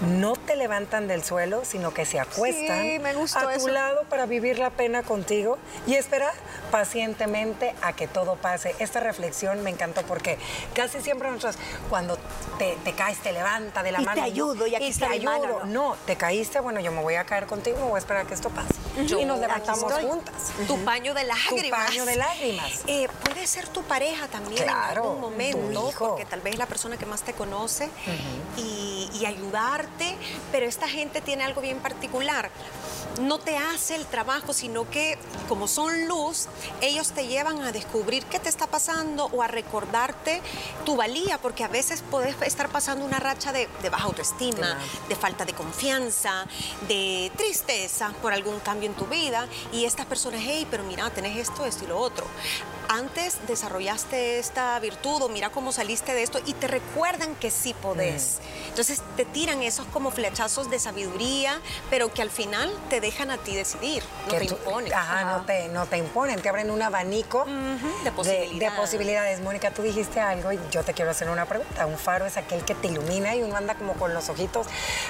no 0.00 0.34
te 0.34 0.56
levantan 0.56 1.06
del 1.08 1.24
suelo, 1.24 1.64
sino 1.64 1.94
que 1.94 2.04
se 2.04 2.20
acuestan 2.20 3.04
a 3.34 3.58
tu 3.58 3.68
lado 3.68 4.04
para 4.04 4.26
vivir 4.26 4.58
la 4.58 4.70
pena 4.70 5.02
contigo 5.02 5.58
y 5.86 5.94
esperar 5.94 6.32
pacientemente 6.70 7.74
a 7.82 7.92
que 7.92 8.06
todo 8.06 8.36
pase. 8.36 8.74
Esta 8.78 9.00
reflexión 9.00 9.62
me 9.62 9.70
encantó 9.70 10.02
porque 10.02 10.38
casi 10.74 11.00
siempre 11.00 11.30
nosotros 11.30 11.56
cuando 11.88 12.18
te, 12.58 12.76
caes 12.92 13.18
te 13.18 13.32
levanta 13.32 13.82
de 13.82 13.92
la 13.92 14.00
y 14.02 14.04
mano. 14.04 14.20
Te 14.20 14.26
ayudo 14.26 14.66
y 14.66 14.74
aquí 14.74 14.92
te 14.92 15.04
ayudo. 15.04 15.64
No, 15.66 15.96
te 16.06 16.16
caíste, 16.16 16.60
bueno, 16.60 16.80
yo 16.80 16.92
me 16.92 17.02
voy 17.02 17.14
a 17.14 17.24
caer 17.24 17.46
contigo, 17.46 17.78
me 17.78 17.84
voy 17.84 17.94
a 17.96 17.98
esperar 17.98 18.24
a 18.24 18.28
que 18.28 18.34
esto 18.34 18.50
pase. 18.50 18.74
y 19.18 19.24
nos 19.24 19.38
levantamos 19.38 19.92
juntas. 19.92 20.34
Tu 20.66 20.84
paño 20.84 21.14
de 21.14 21.24
lágrimas. 21.24 21.64
Tu 21.64 21.70
paño 21.70 22.04
de 22.04 22.16
lágrimas. 22.16 22.84
Eh, 22.86 23.08
puede 23.24 23.46
ser 23.46 23.68
tu 23.68 23.82
pareja 23.82 24.28
también 24.28 24.64
en 24.64 24.70
algún 24.70 25.20
momento, 25.20 25.90
porque 25.98 26.24
tal 26.24 26.40
vez 26.40 26.54
es 26.54 26.58
la 26.58 26.66
persona 26.66 26.96
que 26.96 27.06
más 27.06 27.22
te 27.22 27.32
conoce 27.32 27.88
y, 28.56 29.10
y 29.14 29.26
ayudarte, 29.26 30.16
pero 30.52 30.66
esta 30.66 30.88
gente 30.88 31.20
tiene 31.20 31.44
algo 31.44 31.60
bien 31.60 31.78
particular 31.78 32.50
no 33.20 33.38
te 33.38 33.56
hace 33.56 33.94
el 33.94 34.06
trabajo, 34.06 34.52
sino 34.52 34.88
que 34.90 35.18
como 35.48 35.68
son 35.68 36.08
luz, 36.08 36.48
ellos 36.80 37.12
te 37.12 37.26
llevan 37.26 37.62
a 37.62 37.70
descubrir 37.70 38.24
qué 38.26 38.38
te 38.38 38.48
está 38.48 38.66
pasando 38.66 39.26
o 39.26 39.42
a 39.42 39.46
recordarte 39.46 40.40
tu 40.84 40.96
valía, 40.96 41.38
porque 41.38 41.64
a 41.64 41.68
veces 41.68 42.02
puedes 42.10 42.34
estar 42.42 42.70
pasando 42.70 43.04
una 43.04 43.20
racha 43.20 43.52
de, 43.52 43.68
baja 43.90 44.04
autoestima, 44.04 44.78
de 45.08 45.16
falta 45.16 45.44
de 45.44 45.52
confianza, 45.52 46.46
de 46.88 47.30
tristeza 47.36 48.12
por 48.22 48.32
algún 48.32 48.58
cambio 48.60 48.88
en 48.88 48.94
tu 48.94 49.06
vida 49.06 49.46
y 49.72 49.84
estas 49.84 50.06
personas 50.06 50.14
personas, 50.14 50.42
hey, 50.44 50.64
pero 50.70 50.84
mira, 50.84 51.10
tenés 51.10 51.36
esto, 51.36 51.66
esto 51.66 51.84
y 51.84 51.88
lo 51.88 51.98
otro. 51.98 52.24
Antes 52.88 53.38
desarrollaste 53.48 54.38
esta 54.38 54.78
virtud 54.78 55.22
o 55.22 55.28
mira 55.28 55.50
cómo 55.50 55.72
saliste 55.72 56.14
de 56.14 56.22
esto 56.22 56.38
y 56.46 56.52
te 56.52 56.68
recuerdan 56.68 57.34
que 57.34 57.50
sí 57.50 57.74
podés. 57.74 58.38
Mm. 58.38 58.68
Entonces 58.68 59.02
te 59.16 59.24
tiran 59.24 59.62
esos 59.64 59.86
como 59.86 60.12
flechazos 60.12 60.70
de 60.70 60.78
sabiduría, 60.78 61.60
pero 61.90 62.14
que 62.14 62.22
al 62.22 62.30
final 62.30 62.72
te 62.84 63.00
dejan 63.00 63.30
a 63.30 63.38
ti 63.38 63.54
decidir, 63.54 64.02
no 64.26 64.34
te 64.34 64.44
imponen. 64.44 64.92
Ajá, 64.94 65.24
No, 65.24 65.44
te, 65.44 65.68
no 65.68 65.86
te 65.86 65.96
imponen, 65.98 66.40
te 66.40 66.48
abren 66.48 66.70
un 66.70 66.82
abanico 66.82 67.44
de, 68.04 68.12
posibilidades. 68.12 68.58
de, 68.58 68.70
posibilidades. 68.80 69.40
Mónica, 69.40 69.70
tú 69.70 69.82
dijiste 69.82 70.20
algo 70.20 70.52
y 70.52 70.60
yo 70.70 70.82
te 70.84 70.92
quiero 70.94 71.10
hacer 71.10 71.28
una 71.28 71.46
pregunta. 71.46 71.86
Un 71.86 71.98
faro 71.98 72.26
es 72.26 72.36
aquel 72.36 72.64
que 72.64 72.74
te 72.74 72.88
ilumina 72.88 73.34
y 73.34 73.42
uno 73.42 73.56
anda 73.56 73.74
como 73.74 73.94
con 73.94 74.14
los 74.14 74.28
ojitos, 74.28 74.66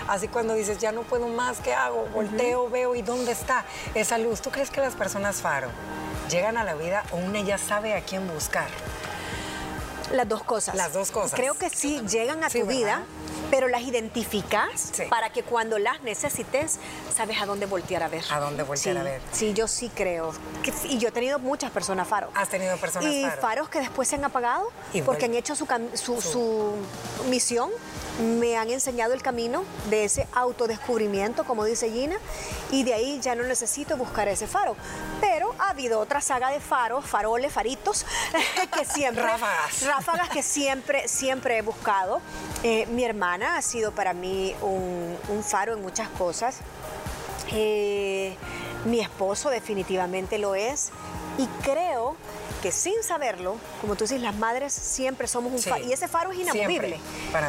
así 0.09 0.29
cuando 0.29 0.55
dices, 0.55 0.79
ya 0.79 0.93
no 0.93 1.03
puedo 1.03 1.29
más, 1.29 1.59
¿qué 1.61 1.75
hago? 1.75 2.07
Volteo, 2.13 2.69
veo 2.71 2.95
y 2.95 3.03
¿dónde 3.03 3.33
está 3.33 3.65
esa 3.95 4.19
luz? 4.19 4.41
¿Tú 4.41 4.51
crees 4.51 4.71
que 4.71 4.81
las 4.81 4.95
personas 4.95 5.37
faro 5.43 5.69
llegan 6.31 6.57
a 6.57 6.65
la 6.65 6.75
vida 6.75 7.05
o 7.11 7.17
una 7.17 7.41
ya 7.41 7.59
sabe 7.59 7.95
a 7.95 8.01
quién 8.01 8.27
buscar? 8.33 8.69
Las 10.13 10.29
dos 10.29 10.43
cosas. 10.43 10.75
Las 10.75 10.93
dos 10.93 11.11
cosas. 11.11 11.35
Creo 11.35 11.55
que 11.55 11.71
sí 11.71 12.01
llegan 12.09 12.45
a 12.45 12.51
tu 12.51 12.67
vida, 12.67 13.03
pero 13.51 13.69
las 13.69 13.83
identificas 13.83 14.93
para 15.09 15.31
que 15.31 15.43
cuando 15.43 15.79
las 15.79 16.03
necesites, 16.03 16.79
sabes 17.15 17.41
a 17.41 17.47
dónde 17.47 17.67
voltear 17.67 18.03
a 18.03 18.09
ver. 18.09 18.25
A 18.31 18.41
dónde 18.41 18.63
voltear 18.63 18.99
a 18.99 19.03
ver. 19.03 19.21
Sí, 19.33 19.53
yo 19.55 19.69
sí 19.69 19.91
creo. 19.95 20.33
y 20.85 20.99
yo 20.99 21.09
he 21.09 21.13
tenido 21.13 21.39
muchas 21.39 21.71
personas 21.71 22.09
faros. 22.09 22.31
Has 22.35 22.49
tenido 22.49 22.77
personas 22.77 23.11
y 23.11 23.25
faros. 23.41 23.69
que 23.69 23.81
después 23.81 24.09
se 24.09 24.17
han 24.17 24.25
apagado 24.25 24.71
porque 25.05 25.25
han 25.27 25.35
hecho 25.35 25.57
su, 25.57 25.67
su 25.95 26.75
misión 27.29 27.71
me 28.21 28.57
han 28.57 28.71
enseñado 28.71 29.13
el 29.13 29.23
camino 29.23 29.65
de 29.91 30.05
ese 30.05 30.29
autodescubrimiento, 30.33 31.45
como 31.45 31.65
dice 31.65 31.91
Gina, 31.91 32.17
y 32.71 32.85
de 32.85 32.95
ahí 32.95 33.21
ya 33.21 33.35
no 33.35 33.43
necesito 33.43 33.97
buscar 33.97 34.29
ese 34.29 34.47
faro. 34.47 34.77
Pero 35.21 35.55
ha 35.59 35.71
habido 35.71 35.99
otra 36.01 36.21
saga 36.21 36.51
de 36.51 36.61
faros, 36.61 37.05
faroles, 37.05 37.53
faritos, 37.53 38.07
que 38.77 38.85
siempre... 38.85 39.25
ráfagas. 39.25 39.83
Ráfagas 39.83 40.29
que 40.29 40.43
siempre, 40.43 41.09
siempre 41.09 41.59
he 41.59 41.63
buscado. 41.63 42.21
Eh, 42.63 42.87
mi 42.87 43.05
hermana 43.05 43.57
ha 43.57 43.63
sido 43.63 43.93
para 43.93 44.15
mí 44.15 44.55
un, 44.63 45.17
faro 45.43 45.75
en 45.75 45.83
muchas 45.83 46.09
cosas. 46.11 46.59
Eh, 47.53 48.37
mi 48.85 49.01
esposo 49.01 49.51
definitivamente 49.51 50.39
lo 50.39 50.55
es. 50.55 50.91
Y 51.37 51.47
creo 51.63 52.17
que 52.65 52.73
sin 52.73 53.03
saberlo, 53.03 53.59
como 53.83 53.95
tú 53.95 54.05
dices, 54.05 54.23
las 54.23 54.35
madres 54.37 54.73
siempre 54.73 55.29
somos 55.29 55.53
un 55.53 55.59
faro. 55.59 55.85
Y 55.85 55.93
ese 55.93 56.09
faro 56.09 56.33
es 56.33 56.39
inamovible. 56.39 56.99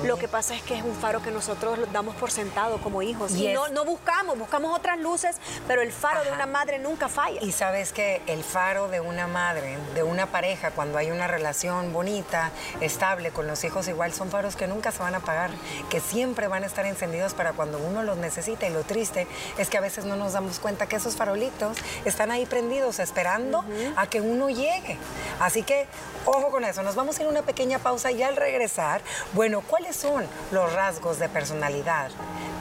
Lo 0.04 0.18
que 0.18 0.28
pasa 0.28 0.54
es 0.56 0.62
que 0.62 0.78
es 0.78 0.84
un 0.84 0.94
faro 0.94 1.22
que 1.22 1.32
nosotros 1.32 1.80
damos 1.94 2.18
por 2.18 2.32
sentado 2.32 2.82
como 2.82 3.02
hijos. 3.02 3.34
Y, 3.34 3.54
no, 3.54 3.70
no, 3.70 3.86
buscamos, 3.86 4.38
buscamos 4.38 4.78
otras 4.78 5.00
luces, 5.00 5.38
pero 5.70 5.82
el 5.82 5.94
faro 5.94 6.22
de 6.26 6.34
una 6.34 6.48
madre 6.48 6.80
nunca 6.80 7.08
falla. 7.08 7.40
Y 7.42 7.54
sabes 7.54 7.94
que 7.94 8.24
el 8.28 8.44
faro 8.44 8.90
de 8.90 9.00
una 9.00 9.26
madre, 9.26 9.78
de 9.94 10.04
una 10.04 10.26
pareja, 10.26 10.72
cuando 10.72 10.98
hay 10.98 11.12
una 11.12 11.28
relación 11.28 11.94
bonita, 11.94 12.52
estable 12.82 13.32
con 13.32 13.48
los 13.48 13.64
hijos, 13.64 13.88
igual 13.88 14.12
son 14.12 14.30
faros 14.30 14.58
que 14.58 14.68
nunca 14.68 14.92
se 14.92 15.00
van 15.00 15.16
a 15.16 15.20
apagar, 15.20 15.52
que 15.90 16.02
siempre 16.02 16.50
van 16.50 16.64
a 16.64 16.66
estar 16.66 16.86
encendidos 16.86 17.34
para 17.34 17.54
cuando 17.54 17.78
uno 17.78 18.04
los 18.04 18.18
necesita. 18.18 18.68
Y 18.68 18.74
lo 18.74 18.84
triste 18.84 19.28
es 19.58 19.70
que 19.70 19.78
a 19.78 19.82
veces 19.82 20.04
no 20.04 20.18
nos 20.18 20.34
damos 20.34 20.60
cuenta 20.60 20.88
que 20.88 20.98
esos 20.98 21.16
farolitos 21.16 21.78
están 22.04 22.32
ahí 22.32 22.46
prendidos, 22.46 23.00
esperando 23.00 23.64
a 23.96 24.08
que 24.08 24.20
uno 24.20 24.50
llegue. 24.50 24.98
Así 25.40 25.64
que 25.64 25.88
ojo 26.26 26.50
con 26.50 26.64
eso, 26.64 26.84
nos 26.84 26.96
vamos 26.96 27.18
a 27.18 27.22
ir 27.22 27.28
a 27.28 27.32
una 27.32 27.42
pequeña 27.42 27.80
pausa 27.80 28.12
y 28.12 28.24
al 28.24 28.36
regresar, 28.36 29.02
bueno, 29.34 29.62
¿cuáles 29.62 29.96
son 29.96 30.26
los 30.52 30.74
rasgos 30.74 31.20
de 31.20 31.30
personalidad 31.30 32.10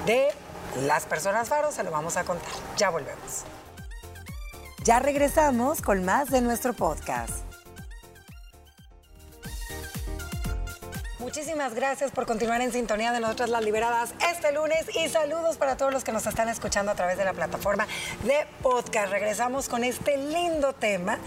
de 0.07 0.29
las 0.83 1.05
personas 1.07 1.49
faros? 1.49 1.75
Se 1.75 1.83
lo 1.83 1.91
vamos 1.91 2.17
a 2.17 2.25
contar. 2.25 2.53
Ya 2.77 2.91
volvemos. 2.91 3.45
Ya 4.85 4.99
regresamos 4.99 5.81
con 5.81 6.05
más 6.05 6.31
de 6.31 6.43
nuestro 6.43 6.75
podcast. 6.75 7.54
Muchísimas 11.25 11.73
gracias 11.73 12.11
por 12.11 12.27
continuar 12.27 12.61
en 12.61 12.71
sintonía 12.71 13.11
de 13.11 13.19
nosotras 13.19 13.49
las 13.49 13.65
liberadas 13.65 14.13
este 14.31 14.53
lunes 14.53 14.85
y 14.95 15.09
saludos 15.09 15.57
para 15.57 15.75
todos 15.75 15.91
los 15.91 16.05
que 16.05 16.13
nos 16.13 16.27
están 16.27 16.51
escuchando 16.51 16.93
a 16.93 16.95
través 16.95 17.17
de 17.17 17.25
la 17.25 17.33
plataforma 17.33 17.87
de 18.25 18.47
podcast. 18.63 19.11
Regresamos 19.11 19.71
con 19.71 19.85
este 19.85 20.19
lindo 20.19 20.75
tema 20.75 21.19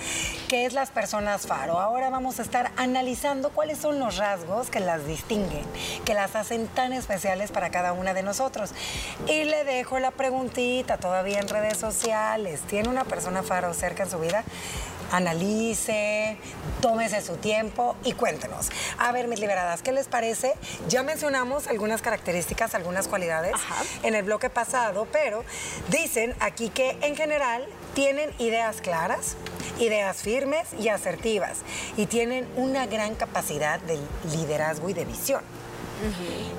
que 0.49 0.67
es 0.67 0.73
las 0.73 0.91
personas 0.91 1.47
faro. 1.47 1.79
Ahora 1.79 2.11
vamos 2.11 2.37
a 2.37 2.43
estar 2.43 2.71
analizando 2.77 3.49
cuáles 3.49 3.79
son 3.79 3.97
los 3.97 4.17
rasgos 4.17 4.69
que 4.69 4.79
las 4.79 5.07
distinguen, 5.07 5.65
que 6.05 6.13
las 6.13 6.35
hacen 6.35 6.67
tan 6.67 6.93
especiales 6.93 7.49
para 7.49 7.71
cada 7.71 7.93
una 7.93 8.13
de 8.13 8.21
nosotros. 8.21 8.73
Y 9.25 9.45
le 9.45 9.63
dejo 9.63 9.97
la 9.97 10.11
preguntita 10.11 10.97
todavía 10.97 11.39
en 11.39 11.47
redes 11.47 11.79
sociales. 11.79 12.61
¿Tiene 12.67 12.89
una 12.89 13.03
persona 13.03 13.41
faro 13.41 13.73
cerca 13.73 14.03
en 14.03 14.11
su 14.11 14.19
vida? 14.19 14.43
Analice, 15.11 16.37
tómese 16.81 17.21
su 17.21 17.37
tiempo 17.37 17.95
y 18.03 18.13
cuéntenos. 18.13 18.69
A 18.97 19.11
ver, 19.11 19.27
mis 19.27 19.39
liberadas, 19.39 19.81
¿qué 19.81 19.91
les 19.91 20.07
parece? 20.07 20.53
Ya 20.89 21.03
mencionamos 21.03 21.67
algunas 21.67 22.01
características, 22.01 22.75
algunas 22.75 23.07
cualidades 23.07 23.53
en 24.03 24.15
el 24.15 24.23
bloque 24.23 24.49
pasado, 24.49 25.07
pero 25.11 25.43
dicen 25.89 26.35
aquí 26.39 26.69
que 26.69 26.97
en 27.01 27.15
general 27.15 27.65
tienen 27.93 28.31
ideas 28.39 28.81
claras, 28.81 29.35
ideas 29.79 30.17
firmes 30.17 30.67
y 30.79 30.89
asertivas 30.89 31.59
y 31.95 32.05
tienen 32.05 32.47
una 32.55 32.85
gran 32.85 33.15
capacidad 33.15 33.79
de 33.81 33.99
liderazgo 34.31 34.89
y 34.89 34.93
de 34.93 35.05
visión. 35.05 35.41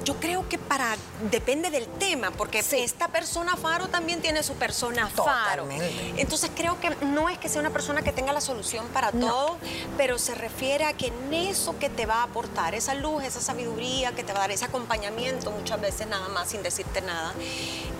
Yo 0.04 0.16
creo 0.16 0.49
que 0.49 0.59
para 0.59 0.97
depende 1.30 1.71
del 1.71 1.87
tema, 1.87 2.30
porque 2.30 2.59
esta 2.59 3.09
persona 3.09 3.57
faro 3.57 3.88
también 3.88 4.21
tiene 4.21 4.42
su 4.42 4.54
persona 4.54 5.09
faro. 5.09 5.68
Entonces 6.16 6.50
creo 6.54 6.80
que 6.80 6.90
no 7.07 7.28
es 7.28 7.38
que 7.38 7.49
sea 7.49 7.61
una 7.61 7.71
persona 7.71 8.02
que 8.02 8.12
tenga 8.12 8.33
la 8.33 8.40
solución 8.40 8.87
para 8.88 9.12
todo, 9.12 9.57
pero 9.97 10.18
se 10.18 10.35
refiere 10.35 10.85
a 10.85 10.92
que 10.92 11.09
en 11.09 11.35
eso 11.35 11.78
que 11.78 11.88
te 11.88 12.07
va 12.07 12.16
a 12.16 12.23
aportar 12.25 12.75
esa 12.75 12.95
luz, 12.95 13.25
esa 13.25 13.40
sabiduría, 13.40 14.12
que 14.12 14.25
te 14.25 14.33
va 14.33 14.40
a 14.40 14.42
dar 14.42 14.50
ese 14.50 14.64
acompañamiento, 14.64 15.50
muchas 15.50 15.80
veces 15.80 16.07
nada 16.07 16.28
más 16.28 16.49
sin 16.49 16.62
decirte 16.62 17.00
nada, 17.00 17.33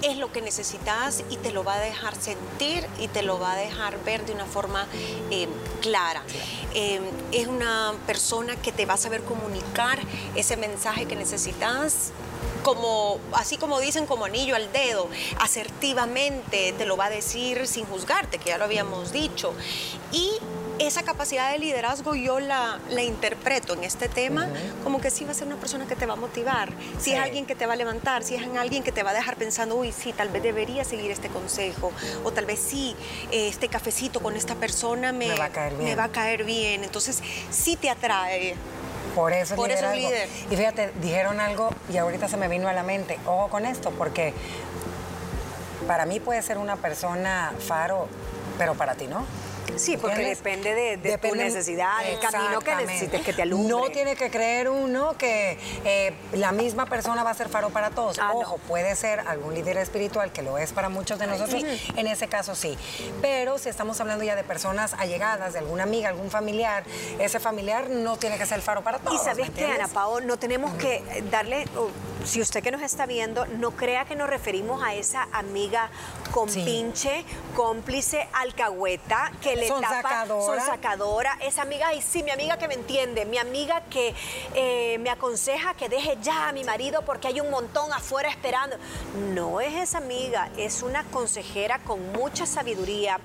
es 0.03 0.17
lo 0.17 0.33
que 0.33 0.43
necesitas 0.43 1.23
y 1.31 1.37
te 1.37 1.53
lo 1.53 1.65
va 1.65 1.75
a 1.75 1.81
dejar 1.81 2.15
sentir 2.17 2.87
y 2.99 3.09
te 3.09 3.23
lo 3.23 3.39
va 3.39 3.53
a 3.53 3.57
dejar 3.57 4.03
ver 4.05 4.25
de 4.27 4.33
una 4.33 4.47
forma 4.47 4.87
eh, 5.31 5.49
clara. 5.81 6.23
Eh, 6.75 7.01
es 7.33 7.47
una 7.47 7.95
persona 8.07 8.57
que 8.57 8.73
te 8.73 8.87
va 8.87 8.95
a 8.95 8.97
saber 8.97 9.23
comunicar 9.23 9.99
ese 10.35 10.57
mensaje 10.57 11.07
que 11.07 11.17
necesitas 11.17 11.28
necesitas 11.29 12.13
como, 12.63 13.19
así 13.33 13.57
como 13.57 13.81
dicen, 13.81 14.07
como 14.07 14.25
anillo 14.25 14.57
al 14.57 14.73
dedo, 14.73 15.09
asertivamente 15.39 16.75
te 16.77 16.87
lo 16.87 16.97
va 16.97 17.07
a 17.07 17.11
decir 17.11 17.67
sin 17.67 17.85
juzgarte, 17.85 18.39
que 18.39 18.51
ya 18.51 18.59
lo 18.59 18.65
habíamos 18.65 19.13
dicho. 19.13 19.55
Y 20.11 20.31
esa 20.79 21.03
capacidad 21.03 21.51
de 21.53 21.59
liderazgo 21.59 22.15
yo 22.15 22.41
la, 22.41 22.79
la 22.91 23.03
interpreto 23.03 23.75
en 23.75 23.85
este 23.85 24.09
tema 24.09 24.49
como 24.85 25.01
que 25.01 25.11
sí 25.11 25.25
va 25.25 25.33
a 25.33 25.35
ser 25.35 25.47
una 25.47 25.57
persona 25.57 25.87
que 25.87 25.97
te 25.97 26.07
va 26.07 26.15
a 26.15 26.17
motivar, 26.17 26.73
si 26.99 27.13
es 27.13 27.21
alguien 27.21 27.47
que 27.47 27.55
te 27.55 27.67
va 27.67 27.73
a 27.73 27.77
levantar, 27.77 28.23
si 28.23 28.35
es 28.35 28.43
alguien 28.57 28.83
que 28.83 28.93
te 28.93 29.03
va 29.03 29.11
a 29.11 29.15
dejar 29.15 29.37
pensando, 29.37 29.75
uy, 29.75 29.93
sí, 29.93 30.13
tal 30.13 30.29
vez 30.29 30.43
debería 30.43 30.85
seguir 30.85 31.11
este 31.11 31.29
consejo, 31.29 31.93
o 32.25 32.33
tal 32.33 32.47
vez 32.47 32.61
sí, 32.61 32.95
este 33.31 33.69
cafecito 33.69 34.21
con 34.21 34.37
esta 34.37 34.55
persona 34.55 35.13
me, 35.13 35.35
va 35.37 35.47
a 35.47 35.51
caer 35.51 35.75
bien. 35.75 35.85
Me 35.85 35.95
va 35.95 36.05
a 36.05 36.09
caer 36.13 36.45
bien. 36.45 36.85
Entonces, 36.85 37.23
sí 37.51 37.77
te 37.77 37.91
atrae. 37.91 38.55
Por 39.15 39.33
eso, 39.33 39.57
Por 39.57 39.71
eso 39.71 39.93
líder. 39.93 40.29
Y 40.51 40.57
fíjate, 40.57 40.93
dijeron 41.01 41.41
algo 41.41 41.71
y 41.93 41.97
ahorita 41.97 42.29
se 42.29 42.37
me 42.37 42.49
vino 42.49 42.69
a 42.69 42.73
la 42.73 42.83
mente. 42.83 43.19
Ojo 43.27 43.49
con 43.49 43.67
esto, 43.67 43.91
porque 43.91 44.35
para 45.87 46.07
mí 46.07 46.21
puede 46.21 46.43
ser 46.43 46.59
una 46.59 46.77
persona 46.77 47.53
faro, 47.59 48.09
pero 48.59 48.75
para 48.75 48.95
ti 48.95 49.07
no. 49.07 49.25
Sí, 49.77 49.97
porque 49.97 50.25
depende 50.25 50.75
de, 50.75 51.19
tu 51.19 51.35
necesidad, 51.35 52.07
el 52.07 52.19
camino 52.19 52.61
que 52.61 52.75
necesites 52.75 53.23
que 53.23 53.33
te 53.33 53.43
alumbre. 53.43 53.69
No 53.69 53.91
tiene 53.91 54.17
que 54.17 54.31
creer 54.31 54.69
uno 54.69 55.17
que 55.17 55.59
eh, 55.85 56.13
la 56.33 56.53
misma 56.53 56.87
persona 56.87 57.23
va 57.23 57.31
a 57.31 57.35
ser 57.35 57.49
faro 57.49 57.71
para 57.71 57.91
todos. 57.91 58.19
Ah, 58.19 58.33
Ojo, 58.33 58.59
puede 58.59 58.95
ser 58.97 59.21
algún 59.21 59.55
líder 59.55 59.77
espiritual 59.79 60.33
que 60.33 60.43
lo 60.43 60.59
es 60.59 60.73
para 60.73 60.89
muchos 60.89 61.19
de 61.19 61.27
nosotros, 61.27 61.63
en 61.97 62.07
ese 62.07 62.29
caso 62.29 62.55
sí. 62.55 62.77
Pero 63.21 63.59
si 63.59 63.69
estamos 63.69 64.01
hablando 64.01 64.25
ya 64.25 64.37
de 64.37 64.45
personas 64.45 64.95
allegadas, 64.95 65.53
de 65.53 65.61
alguna 65.61 65.85
amiga, 65.85 66.09
algún 66.09 66.31
familiar, 66.31 66.85
ese 67.19 67.41
familiar 67.41 67.91
no 67.91 68.17
tiene 68.17 68.39
que 68.39 68.47
ser 68.47 68.59
el 68.59 68.63
faro 68.63 68.83
para 68.83 68.99
todos. 68.99 69.21
Y 69.21 69.25
sabes 69.25 69.51
que, 69.51 69.67
Ana 69.67 69.89
Pao, 69.89 70.21
no 70.21 70.39
tenemos 70.39 70.75
que 70.75 71.03
darle, 71.31 71.65
si 72.25 72.41
usted 72.41 72.63
que 72.63 72.71
nos 72.71 72.83
está 72.83 73.07
viendo, 73.07 73.47
no 73.47 73.73
crea 73.73 74.05
que 74.05 74.17
nos 74.17 74.29
referimos 74.29 74.83
a 74.83 74.95
esa 74.95 75.29
amiga 75.33 75.91
con 76.33 76.49
pinche, 76.49 77.25
cómplice, 77.55 78.29
alcahueta, 78.33 79.33
que 79.41 79.57
le 79.57 79.69
son 79.69 79.83
Son 80.47 80.61
sacadora. 80.61 81.39
Esa 81.41 81.63
amiga, 81.63 81.95
y 81.95 82.03
sí, 82.03 82.23
mi 82.23 82.31
amiga 82.31 82.59
que 82.59 82.69
me 82.69 82.75
entiende, 82.75 83.25
mi 83.25 83.39
amiga 83.39 83.83
que 83.91 84.15
eh, 84.55 84.99
me 84.99 85.11
aconseja 85.11 85.75
que 85.75 85.89
deje 85.89 86.19
ya 86.23 86.49
a 86.49 86.53
mi 86.53 86.65
marido 86.65 87.03
porque 87.03 87.29
hay 87.29 87.41
un 87.41 87.51
montón 87.51 87.93
afuera 87.93 88.29
esperando. 88.29 88.77
No 89.33 89.61
es 89.61 89.75
esa 89.75 89.99
amiga, 89.99 90.51
es 90.57 90.83
una 90.83 91.05
consejera 91.05 91.79
con 91.81 92.13
mucha 92.13 92.47
sabiduría, 92.47 93.21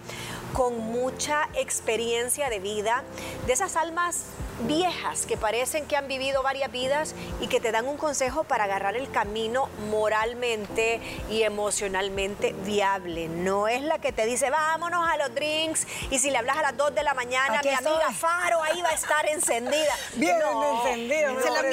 con 0.54 0.78
mucha 0.78 1.50
experiencia 1.56 2.50
de 2.50 2.60
vida, 2.60 3.04
de 3.48 3.54
esas 3.54 3.76
almas 3.76 4.26
viejas 4.62 5.26
que 5.26 5.38
parecen 5.38 5.86
que 5.86 5.96
han 5.96 6.08
vivido 6.08 6.44
varias 6.44 6.72
vidas 6.72 7.16
y 7.42 7.48
que 7.48 7.60
te 7.60 7.72
dan 7.72 7.88
un 7.88 7.98
consejo 7.98 8.44
para 8.44 8.66
agarrar 8.66 8.96
el 8.96 9.10
camino 9.12 9.70
moralmente 9.90 11.02
y 11.30 11.44
emocionalmente 11.44 12.54
viable. 12.64 13.28
No 13.28 13.68
es 13.68 13.82
la 13.82 14.00
que 14.00 14.12
te 14.12 14.26
dice, 14.26 14.50
vámonos 14.50 15.08
a 15.08 15.18
los 15.18 15.34
drinks 15.36 15.88
y 16.10 16.20
si 16.20 16.30
le 16.30 16.38
hablas 16.38 16.58
a 16.58 16.62
las 16.62 16.78
2 16.78 16.96
de 16.96 17.04
la 17.04 17.14
mañana, 17.14 17.62
mi 17.64 17.70
amiga 17.70 18.12
Faro 18.12 18.62
ahí 18.64 18.82
va 18.82 18.90
a 18.90 18.94
estar 18.94 19.26
encendida. 19.28 19.94
Bien 20.16 20.38
encendida. 20.38 21.22
No, 21.22 21.23
la 21.23 21.23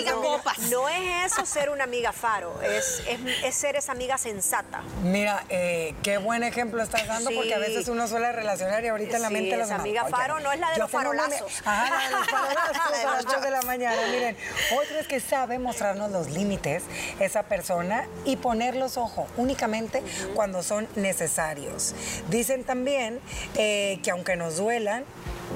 amiga 0.00 0.12
Copas. 0.14 0.58
No 0.70 0.88
es 0.88 1.32
eso 1.32 1.46
ser 1.46 1.70
una 1.70 1.84
amiga 1.84 2.12
Faro, 2.12 2.60
es, 2.62 3.02
es, 3.44 3.54
ser 3.54 3.76
esa 3.76 3.92
amiga 3.92 4.18
sensata. 4.18 4.82
Mira, 5.02 5.44
eh, 5.48 5.94
qué 6.02 6.18
buen 6.18 6.42
ejemplo 6.42 6.82
estás 6.82 7.06
dando 7.06 7.30
porque 7.30 7.54
a 7.54 7.58
veces 7.58 7.88
uno 7.88 8.06
suele 8.08 8.32
relacionar 8.32 8.84
y 8.84 8.88
ahorita 8.88 9.16
en 9.16 9.22
la 9.22 9.30
mente 9.30 9.56
las 9.56 9.70
amiga 9.70 10.04
Faro 10.06 10.40
no 10.40 10.52
es 10.52 10.60
la 10.60 10.70
de 10.72 10.78
los 10.78 10.90
farolazos. 10.90 11.62
Ajá, 11.64 11.90
la 11.90 12.08
de 12.08 12.16
los 12.16 12.26
farolazos 12.30 12.76
a 12.76 13.16
las 13.16 13.26
8 13.26 13.40
de 13.40 13.50
la 13.50 13.62
mañana. 13.62 13.96
Miren, 14.10 14.36
otro 14.76 14.98
es 14.98 15.06
que 15.06 15.20
sabe 15.20 15.58
mostrarnos 15.58 16.10
los 16.10 16.30
límites 16.30 16.84
esa 17.18 17.44
persona 17.44 18.06
y 18.24 18.36
poner 18.36 18.76
los 18.76 18.96
ojos 18.96 19.28
únicamente 19.36 20.02
cuando 20.34 20.62
son 20.62 20.88
necesarios. 20.96 21.94
Dicen 22.28 22.64
también 22.64 23.20
eh, 23.56 24.00
que 24.02 24.10
aunque 24.10 24.36
nos 24.36 24.56
duelan, 24.56 25.04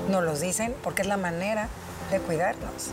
nos 0.08 0.22
los 0.22 0.40
dicen 0.40 0.74
porque 0.82 1.02
es 1.02 1.08
la 1.08 1.16
manera 1.16 1.68
de 2.10 2.20
cuidarnos. 2.20 2.90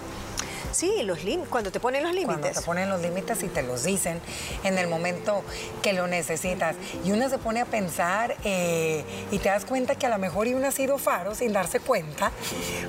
Sí, 0.74 1.04
los 1.04 1.20
cuando 1.50 1.72
te 1.72 1.80
ponen 1.80 2.04
los 2.04 2.14
límites. 2.14 2.40
Cuando 2.42 2.60
te 2.60 2.66
ponen 2.66 2.90
los 2.90 3.02
límites 3.02 3.44
y 3.44 3.48
te 3.48 3.62
los 3.64 3.84
dicen 3.84 4.20
en 4.64 4.78
el 4.78 4.88
momento 4.88 5.44
que 5.82 5.94
lo 5.94 6.08
necesitas. 6.08 6.76
Y 7.06 7.12
uno 7.12 7.30
se 7.30 7.38
pone 7.38 7.62
a 7.62 7.66
pensar 7.66 8.36
eh, 8.44 9.04
y 9.32 9.40
te 9.40 9.50
das 9.50 9.66
cuenta 9.66 9.96
que 9.96 10.06
a 10.06 10.10
lo 10.10 10.18
mejor 10.18 10.48
y 10.48 10.54
uno 10.54 10.68
ha 10.68 10.72
sido 10.72 10.98
faro 10.98 11.36
sin 11.36 11.54
darse 11.54 11.80
cuenta 11.80 12.32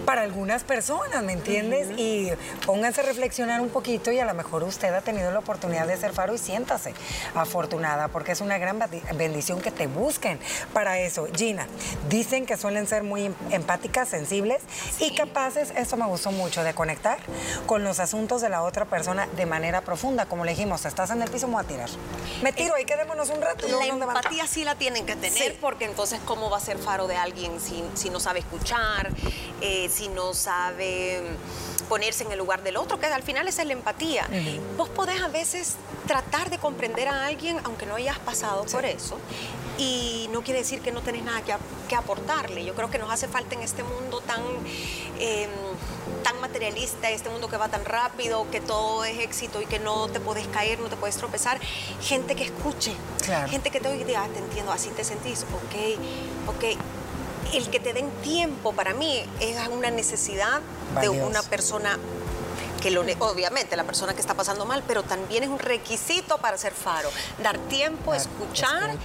para 0.05 0.23
algunas 0.23 0.65
personas, 0.65 1.23
¿me 1.23 1.33
entiendes? 1.33 1.89
Y 1.99 2.31
pónganse 2.67 3.01
a 3.03 3.05
reflexionar 3.05 3.61
un 3.61 3.69
poquito 3.69 4.11
y 4.13 4.19
a 4.19 4.25
lo 4.25 4.35
mejor 4.35 4.65
usted 4.65 4.93
ha 4.95 5.01
tenido 5.01 5.31
la 5.31 5.41
oportunidad 5.41 5.87
de 5.87 5.97
ser 5.97 6.13
faro 6.13 6.35
y 6.35 6.39
siéntase 6.39 6.95
afortunada 7.35 8.09
porque 8.09 8.33
es 8.33 8.41
una 8.41 8.59
gran 8.59 8.79
bendición 9.15 9.61
que 9.61 9.71
te 9.71 9.87
busquen 9.87 10.39
para 10.73 10.99
eso. 10.99 11.27
Gina, 11.35 11.67
dicen 12.09 12.47
que 12.47 12.57
suelen 12.57 12.87
ser 12.87 13.03
muy 13.03 13.27
em-, 13.27 13.35
empáticas, 13.51 14.09
sensibles 14.09 14.63
y 15.01 15.15
capaces, 15.15 15.73
esto 15.77 15.97
me 15.97 16.07
gustó 16.07 16.33
mucho, 16.33 16.65
de 16.65 16.75
conectar 16.75 17.19
con 17.67 17.72
los 17.79 18.01
asuntos 18.01 18.41
de 18.41 18.49
la 18.49 18.63
otra 18.63 18.85
persona 18.85 19.27
de 19.37 19.47
manera 19.47 19.81
profunda. 19.81 20.27
Como 20.27 20.45
le 20.45 20.53
dijimos, 20.53 20.85
estás 20.85 21.11
en 21.11 21.23
el 21.23 21.31
piso, 21.31 21.47
voy 21.49 21.63
a 21.63 21.67
tirar. 21.67 21.91
Me 22.43 22.53
tiro, 22.53 22.75
ahí 22.75 22.85
quedémonos 22.85 23.31
un 23.31 23.41
rato. 23.41 23.67
La 23.69 23.87
empatía 23.87 24.47
sí 24.47 24.65
la 24.65 24.75
tienen 24.75 25.07
que 25.07 25.17
tener, 25.17 25.57
porque 25.61 25.85
entonces, 25.85 26.21
¿cómo 26.25 26.51
va 26.51 26.59
a 26.59 26.61
ser 26.61 26.79
faro 26.79 27.07
de 27.07 27.17
alguien 27.17 27.61
si, 27.61 27.85
si 27.95 28.11
no 28.11 28.21
sabe 28.21 28.41
escuchar, 28.41 29.11
eh, 29.61 29.89
si 29.89 30.09
no 30.09 30.35
sabe 30.35 31.23
ponerse 31.89 32.25
en 32.25 32.33
el 32.33 32.39
lugar 32.39 32.63
del 32.63 32.77
otro? 32.77 32.99
Que 32.99 33.07
al 33.07 33.23
final 33.23 33.49
esa 33.49 33.63
es 33.63 33.69
la 33.69 33.75
empatía. 33.75 34.27
Vos 34.77 34.89
podés 34.89 35.21
a 35.23 35.29
veces 35.29 35.77
tratar 36.07 36.51
de 36.51 36.59
comprender 36.59 37.09
a 37.09 37.27
alguien, 37.27 37.59
aunque 37.65 37.87
no 37.87 37.95
hayas 37.95 38.19
pasado 38.19 38.65
por 38.65 38.85
eso, 38.85 39.19
y 39.79 40.29
no 40.33 40.43
quiere 40.43 40.61
decir 40.61 40.81
que 40.81 40.93
no 40.93 41.01
tenés 41.01 41.25
nada 41.25 41.43
que, 41.43 41.55
que, 41.89 41.97
aportarle. 41.97 42.65
Yo 42.65 42.75
creo 42.75 42.91
que 42.91 42.99
nos 42.99 43.11
hace 43.11 43.29
falta 43.29 43.55
en 43.55 43.63
este 43.63 43.83
mundo 43.83 44.21
tan, 44.21 44.43
em, 45.19 45.51
tan 45.51 45.72
materialista, 46.63 47.11
este 47.11 47.29
mundo 47.29 47.49
que 47.49 47.57
va 47.57 47.69
tan 47.69 47.85
rápido, 47.85 48.49
que 48.53 48.61
todo 48.61 49.05
es 49.05 49.19
éxito 49.19 49.61
y 49.61 49.67
que 49.67 49.81
no 49.81 50.07
te 50.07 50.21
puedes 50.21 50.47
caer, 50.47 50.79
no 50.79 50.89
te 50.89 50.97
puedes 50.97 51.17
tropezar, 51.17 51.59
gente 52.01 52.37
que 52.37 52.45
escuche, 52.45 52.95
gente 53.49 53.71
que 53.71 53.81
te 53.81 53.89
oiga, 53.89 54.23
ah, 54.23 54.29
te 54.33 54.39
entiendo, 54.39 54.71
así 54.71 54.91
te 54.91 55.03
sentís, 55.03 55.43
ok, 55.43 56.55
ok. 56.55 56.79
El 57.55 57.69
que 57.69 57.81
te 57.81 57.93
den 57.93 58.09
tiempo 58.23 58.73
para 58.73 58.95
mí 58.95 59.25
es 59.41 59.57
una 59.69 59.91
necesidad 59.91 60.61
de 61.01 61.09
una 61.09 61.43
persona 61.43 61.99
que 62.81 62.97
obviamente 62.97 63.77
la 63.77 63.85
persona 63.85 64.15
que 64.15 64.21
está 64.21 64.35
pasando 64.35 64.65
mal, 64.65 64.85
pero 64.87 65.03
también 65.03 65.43
es 65.43 65.49
un 65.49 65.59
requisito 65.59 66.39
para 66.39 66.59
ser 66.59 66.73
faro. 66.73 67.11
Dar 67.43 67.59
tiempo, 67.59 68.15
escuchar 68.15 68.97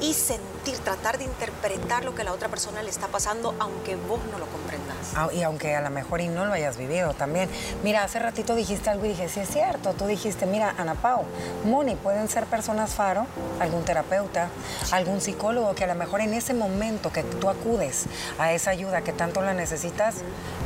y 0.00 0.14
sentir, 0.14 0.78
tratar 0.78 1.18
de 1.18 1.24
interpretar 1.24 2.04
lo 2.04 2.14
que 2.14 2.24
la 2.24 2.32
otra 2.32 2.48
persona 2.48 2.82
le 2.82 2.90
está 2.90 3.06
pasando, 3.06 3.54
aunque 3.60 3.94
vos 3.94 4.20
no 4.30 4.38
lo 4.38 4.46
comprendas. 4.46 4.87
Ah, 5.14 5.28
y 5.32 5.42
aunque 5.42 5.74
a 5.74 5.80
lo 5.80 5.90
mejor 5.90 6.20
y 6.20 6.28
no 6.28 6.44
lo 6.44 6.52
hayas 6.52 6.76
vivido 6.76 7.14
también. 7.14 7.48
Mira, 7.82 8.04
hace 8.04 8.18
ratito 8.18 8.54
dijiste 8.54 8.90
algo 8.90 9.04
y 9.06 9.10
dije, 9.10 9.28
sí 9.28 9.40
es 9.40 9.48
cierto. 9.48 9.92
Tú 9.94 10.06
dijiste, 10.06 10.46
mira, 10.46 10.74
Ana 10.78 10.94
Pau, 10.94 11.24
Moni, 11.64 11.96
pueden 11.96 12.28
ser 12.28 12.44
personas 12.46 12.94
faro, 12.94 13.26
algún 13.60 13.84
terapeuta, 13.84 14.48
algún 14.90 15.20
psicólogo 15.20 15.74
que 15.74 15.84
a 15.84 15.86
lo 15.86 15.94
mejor 15.94 16.20
en 16.20 16.34
ese 16.34 16.54
momento 16.54 17.10
que 17.12 17.22
tú 17.22 17.48
acudes 17.48 18.06
a 18.38 18.52
esa 18.52 18.70
ayuda 18.70 19.02
que 19.02 19.12
tanto 19.12 19.40
la 19.40 19.54
necesitas, 19.54 20.16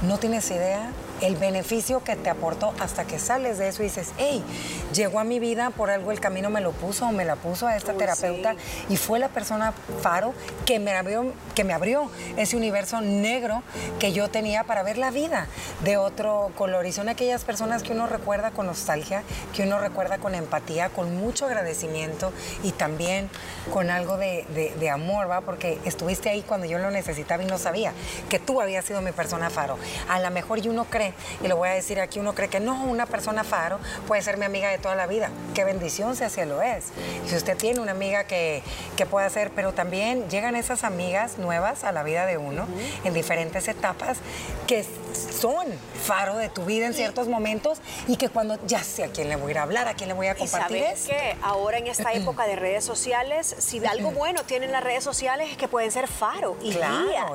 no 0.02 0.18
tienes 0.18 0.50
idea 0.50 0.90
el 1.22 1.36
beneficio 1.36 2.02
que 2.02 2.16
te 2.16 2.28
aportó 2.30 2.74
hasta 2.80 3.04
que 3.04 3.18
sales 3.18 3.58
de 3.58 3.68
eso 3.68 3.82
y 3.82 3.86
dices, 3.86 4.12
hey, 4.18 4.44
llegó 4.92 5.20
a 5.20 5.24
mi 5.24 5.38
vida, 5.38 5.70
por 5.70 5.90
algo 5.90 6.10
el 6.10 6.20
camino 6.20 6.50
me 6.50 6.60
lo 6.60 6.72
puso 6.72 7.06
o 7.06 7.12
me 7.12 7.24
la 7.24 7.36
puso 7.36 7.66
a 7.66 7.76
esta 7.76 7.94
terapeuta 7.94 8.56
y 8.88 8.96
fue 8.96 9.18
la 9.18 9.28
persona 9.28 9.72
faro 10.02 10.34
que 10.66 10.80
me, 10.80 10.92
abrió, 10.92 11.32
que 11.54 11.64
me 11.64 11.72
abrió 11.72 12.10
ese 12.36 12.56
universo 12.56 13.00
negro 13.00 13.62
que 14.00 14.12
yo 14.12 14.28
tenía 14.28 14.64
para 14.64 14.82
ver 14.82 14.98
la 14.98 15.10
vida 15.10 15.46
de 15.84 15.96
otro 15.96 16.50
color. 16.56 16.86
Y 16.86 16.92
son 16.92 17.08
aquellas 17.08 17.44
personas 17.44 17.82
que 17.82 17.92
uno 17.92 18.08
recuerda 18.08 18.50
con 18.50 18.66
nostalgia, 18.66 19.22
que 19.54 19.62
uno 19.62 19.78
recuerda 19.78 20.18
con 20.18 20.34
empatía, 20.34 20.88
con 20.88 21.16
mucho 21.16 21.46
agradecimiento 21.46 22.32
y 22.64 22.72
también 22.72 23.30
con 23.72 23.90
algo 23.90 24.16
de, 24.16 24.44
de 24.78 24.90
amor, 24.90 25.30
¿va? 25.30 25.40
Porque 25.42 25.78
estuviste 25.84 26.30
ahí 26.30 26.42
cuando 26.42 26.66
yo 26.66 26.78
lo 26.78 26.90
necesitaba 26.90 27.42
y 27.42 27.46
no 27.46 27.58
sabía 27.58 27.92
que 28.28 28.40
tú 28.40 28.60
habías 28.60 28.84
sido 28.84 29.00
mi 29.02 29.12
persona 29.12 29.50
faro. 29.50 29.78
A 30.08 30.18
lo 30.18 30.30
mejor 30.30 30.58
y 30.58 30.68
uno 30.68 30.84
cree 30.84 31.11
y 31.42 31.48
lo 31.48 31.56
voy 31.56 31.68
a 31.68 31.72
decir 31.72 32.00
aquí, 32.00 32.18
uno 32.18 32.34
cree 32.34 32.48
que 32.48 32.60
no, 32.60 32.84
una 32.84 33.06
persona 33.06 33.44
faro 33.44 33.78
puede 34.06 34.22
ser 34.22 34.36
mi 34.36 34.44
amiga 34.44 34.70
de 34.70 34.78
toda 34.78 34.94
la 34.94 35.06
vida. 35.06 35.30
Qué 35.54 35.64
bendición 35.64 36.16
si 36.16 36.24
así 36.24 36.44
lo 36.44 36.62
es. 36.62 36.86
Si 37.26 37.36
usted 37.36 37.56
tiene 37.56 37.80
una 37.80 37.92
amiga 37.92 38.24
que, 38.24 38.62
que 38.96 39.06
pueda 39.06 39.28
ser, 39.30 39.50
pero 39.50 39.72
también 39.72 40.28
llegan 40.28 40.56
esas 40.56 40.84
amigas 40.84 41.38
nuevas 41.38 41.84
a 41.84 41.92
la 41.92 42.02
vida 42.02 42.26
de 42.26 42.38
uno 42.38 42.66
en 43.04 43.14
diferentes 43.14 43.68
etapas 43.68 44.18
que 44.66 44.84
son 45.14 45.66
faro 46.04 46.36
de 46.36 46.48
tu 46.48 46.64
vida 46.64 46.86
en 46.86 46.94
ciertos 46.94 47.28
momentos 47.28 47.80
y 48.08 48.16
que 48.16 48.28
cuando 48.28 48.58
ya 48.66 48.82
sé 48.82 49.04
a 49.04 49.08
quién 49.08 49.28
le 49.28 49.36
voy 49.36 49.48
a 49.48 49.50
ir 49.52 49.58
a 49.58 49.62
hablar, 49.62 49.88
a 49.88 49.94
quién 49.94 50.08
le 50.08 50.14
voy 50.14 50.26
a 50.26 50.34
compartir. 50.34 50.78
¿Y 50.78 50.80
sabes 50.80 51.06
que 51.06 51.36
ahora 51.42 51.78
en 51.78 51.86
esta 51.86 52.12
época 52.12 52.46
de 52.46 52.56
redes 52.56 52.84
sociales, 52.84 53.54
si 53.58 53.84
algo 53.84 54.10
bueno 54.10 54.44
tienen 54.44 54.72
las 54.72 54.82
redes 54.82 55.04
sociales 55.04 55.50
es 55.50 55.56
que 55.56 55.68
pueden 55.68 55.90
ser 55.90 56.08
faro 56.08 56.56
y 56.62 56.70
guía. 56.72 57.26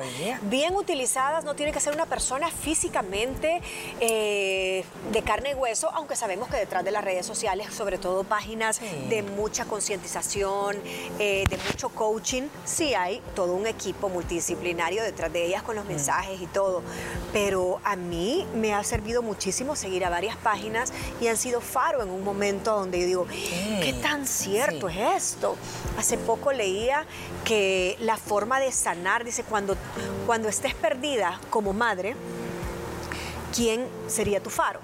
Bien 0.42 0.74
utilizadas, 0.74 1.44
no 1.44 1.54
tiene 1.54 1.72
que 1.72 1.80
ser 1.80 1.94
una 1.94 2.06
persona 2.06 2.50
físicamente 2.50 3.57
eh, 4.00 4.84
de 5.12 5.22
carne 5.22 5.50
y 5.50 5.54
hueso, 5.54 5.90
aunque 5.94 6.16
sabemos 6.16 6.48
que 6.48 6.56
detrás 6.56 6.84
de 6.84 6.90
las 6.90 7.04
redes 7.04 7.26
sociales, 7.26 7.72
sobre 7.72 7.98
todo 7.98 8.24
páginas 8.24 8.80
de 9.08 9.22
mucha 9.22 9.64
concientización, 9.64 10.76
eh, 11.18 11.44
de 11.48 11.58
mucho 11.68 11.88
coaching, 11.90 12.44
sí 12.64 12.94
hay 12.94 13.22
todo 13.34 13.54
un 13.54 13.66
equipo 13.66 14.08
multidisciplinario 14.08 15.02
detrás 15.02 15.32
de 15.32 15.46
ellas 15.46 15.62
con 15.62 15.76
los 15.76 15.84
mm. 15.84 15.88
mensajes 15.88 16.40
y 16.40 16.46
todo. 16.46 16.82
Pero 17.32 17.80
a 17.84 17.96
mí 17.96 18.46
me 18.54 18.74
ha 18.74 18.82
servido 18.84 19.22
muchísimo 19.22 19.76
seguir 19.76 20.04
a 20.04 20.10
varias 20.10 20.36
páginas 20.36 20.92
y 21.20 21.28
han 21.28 21.36
sido 21.36 21.60
faro 21.60 22.02
en 22.02 22.10
un 22.10 22.24
momento 22.24 22.74
donde 22.74 23.00
yo 23.00 23.06
digo, 23.06 23.26
¿qué 23.28 23.94
tan 24.02 24.26
cierto 24.26 24.88
es 24.88 24.98
esto? 25.16 25.56
Hace 25.96 26.18
poco 26.18 26.52
leía 26.52 27.06
que 27.44 27.96
la 28.00 28.16
forma 28.16 28.60
de 28.60 28.72
sanar, 28.72 29.24
dice, 29.24 29.42
cuando, 29.42 29.76
cuando 30.26 30.48
estés 30.48 30.74
perdida 30.74 31.40
como 31.50 31.72
madre, 31.72 32.16
¿quién 33.58 33.88
sería 34.06 34.40
tu 34.40 34.50
faro? 34.50 34.78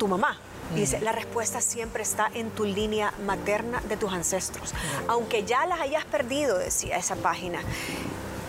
Tu 0.00 0.08
mamá. 0.08 0.36
Y 0.74 0.80
dice, 0.80 1.00
la 1.00 1.12
respuesta 1.12 1.60
siempre 1.60 2.02
está 2.02 2.28
en 2.34 2.50
tu 2.50 2.64
línea 2.64 3.14
materna 3.24 3.80
de 3.88 3.96
tus 3.96 4.12
ancestros. 4.12 4.74
Aunque 5.06 5.44
ya 5.44 5.64
las 5.66 5.80
hayas 5.80 6.04
perdido, 6.04 6.58
decía 6.58 6.96
esa 6.96 7.14
página, 7.14 7.60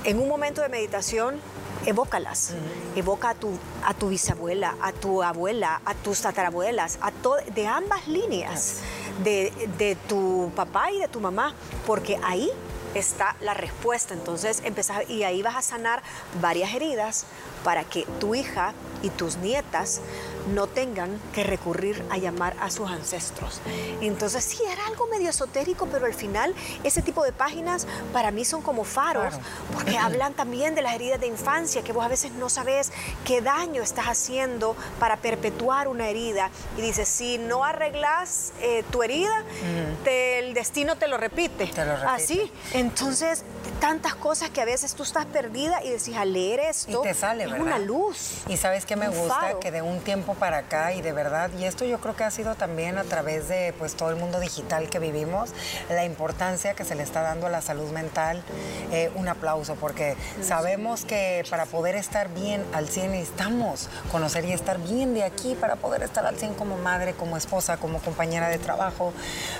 en 0.03 0.19
un 0.19 0.27
momento 0.27 0.61
de 0.61 0.69
meditación, 0.69 1.39
evócalas. 1.85 2.55
Evoca 2.95 3.29
a 3.29 3.35
tu, 3.35 3.51
a 3.85 3.93
tu 3.93 4.09
bisabuela, 4.09 4.75
a 4.81 4.93
tu 4.93 5.21
abuela, 5.21 5.81
a 5.85 5.93
tus 5.93 6.21
tatarabuelas, 6.21 6.97
a 7.01 7.11
de 7.53 7.67
ambas 7.67 8.07
líneas, 8.07 8.79
de, 9.23 9.53
de 9.77 9.95
tu 9.95 10.51
papá 10.55 10.91
y 10.91 10.97
de 10.99 11.07
tu 11.07 11.19
mamá, 11.19 11.53
porque 11.85 12.19
ahí 12.23 12.51
está 12.95 13.35
la 13.41 13.53
respuesta. 13.53 14.13
Entonces 14.13 14.61
empezás 14.63 15.09
y 15.09 15.23
ahí 15.23 15.41
vas 15.41 15.55
a 15.55 15.61
sanar 15.61 16.01
varias 16.41 16.73
heridas 16.73 17.25
para 17.63 17.83
que 17.83 18.05
tu 18.19 18.35
hija 18.35 18.73
y 19.01 19.09
tus 19.09 19.37
nietas 19.37 20.01
no 20.53 20.67
tengan 20.67 21.19
que 21.33 21.43
recurrir 21.43 22.03
a 22.09 22.17
llamar 22.17 22.55
a 22.59 22.69
sus 22.69 22.89
ancestros. 22.89 23.61
Entonces 24.01 24.43
sí, 24.43 24.59
era 24.69 24.85
algo 24.87 25.07
medio 25.07 25.29
esotérico, 25.29 25.87
pero 25.87 26.05
al 26.05 26.13
final 26.13 26.53
ese 26.83 27.01
tipo 27.01 27.23
de 27.23 27.31
páginas 27.31 27.87
para 28.13 28.31
mí 28.31 28.45
son 28.45 28.61
como 28.61 28.83
faros, 28.83 29.35
porque 29.73 29.97
hablan 29.97 30.33
también 30.33 30.75
de 30.75 30.81
las 30.81 30.95
heridas 30.95 31.19
de 31.19 31.27
infancia, 31.27 31.83
que 31.83 31.93
vos 31.93 32.05
a 32.05 32.07
veces 32.07 32.31
no 32.33 32.49
sabes 32.49 32.91
qué 33.25 33.41
daño 33.41 33.81
estás 33.81 34.05
haciendo 34.05 34.75
para 34.99 35.17
perpetuar 35.17 35.87
una 35.87 36.07
herida. 36.09 36.49
Y 36.77 36.81
dices, 36.81 37.07
si 37.07 37.37
no 37.37 37.63
arreglas 37.63 38.53
eh, 38.61 38.83
tu 38.91 39.03
herida, 39.03 39.43
el 40.05 40.53
destino 40.53 40.97
te 40.97 41.07
lo 41.07 41.17
repite. 41.17 41.67
Te 41.67 41.85
lo 41.85 41.93
repite. 41.93 42.07
Así. 42.07 42.51
Entonces, 42.73 43.43
tantas 43.71 44.15
cosas 44.15 44.49
que 44.49 44.61
a 44.61 44.65
veces 44.65 44.93
tú 44.93 45.03
estás 45.03 45.25
perdida 45.25 45.83
y 45.83 45.89
decís, 45.89 46.15
al 46.15 46.33
leer 46.33 46.59
esto, 46.59 47.01
y 47.01 47.07
te 47.07 47.13
sale, 47.13 47.43
es 47.45 47.51
¿verdad? 47.51 47.65
una 47.65 47.79
luz. 47.79 48.41
Y 48.47 48.57
sabes 48.57 48.85
que 48.85 48.95
me 48.95 49.07
gusta 49.09 49.35
faro. 49.35 49.59
que 49.59 49.71
de 49.71 49.81
un 49.81 49.99
tiempo 49.99 50.33
para 50.35 50.57
acá 50.57 50.93
y 50.93 51.01
de 51.01 51.11
verdad, 51.11 51.49
y 51.57 51.65
esto 51.65 51.85
yo 51.85 51.99
creo 51.99 52.15
que 52.15 52.23
ha 52.23 52.31
sido 52.31 52.55
también 52.55 52.97
a 52.97 53.03
través 53.03 53.47
de 53.47 53.73
pues 53.77 53.95
todo 53.95 54.09
el 54.09 54.15
mundo 54.15 54.39
digital 54.39 54.89
que 54.89 54.99
vivimos, 54.99 55.51
la 55.89 56.05
importancia 56.05 56.73
que 56.73 56.85
se 56.85 56.95
le 56.95 57.03
está 57.03 57.21
dando 57.21 57.47
a 57.47 57.49
la 57.49 57.61
salud 57.61 57.89
mental, 57.91 58.43
eh, 58.91 59.11
un 59.15 59.27
aplauso, 59.27 59.75
porque 59.75 60.15
sabemos 60.41 61.05
que 61.05 61.43
para 61.49 61.65
poder 61.65 61.95
estar 61.95 62.29
bien 62.29 62.63
al 62.73 62.87
100 62.87 63.11
necesitamos 63.11 63.89
conocer 64.11 64.45
y 64.45 64.53
estar 64.53 64.77
bien 64.79 65.13
de 65.13 65.23
aquí 65.23 65.55
para 65.55 65.75
poder 65.75 66.03
estar 66.03 66.25
al 66.25 66.37
100 66.37 66.55
como 66.55 66.77
madre, 66.77 67.13
como 67.13 67.37
esposa, 67.37 67.77
como 67.77 67.99
compañera 67.99 68.49
de 68.49 68.57
trabajo, 68.57 69.13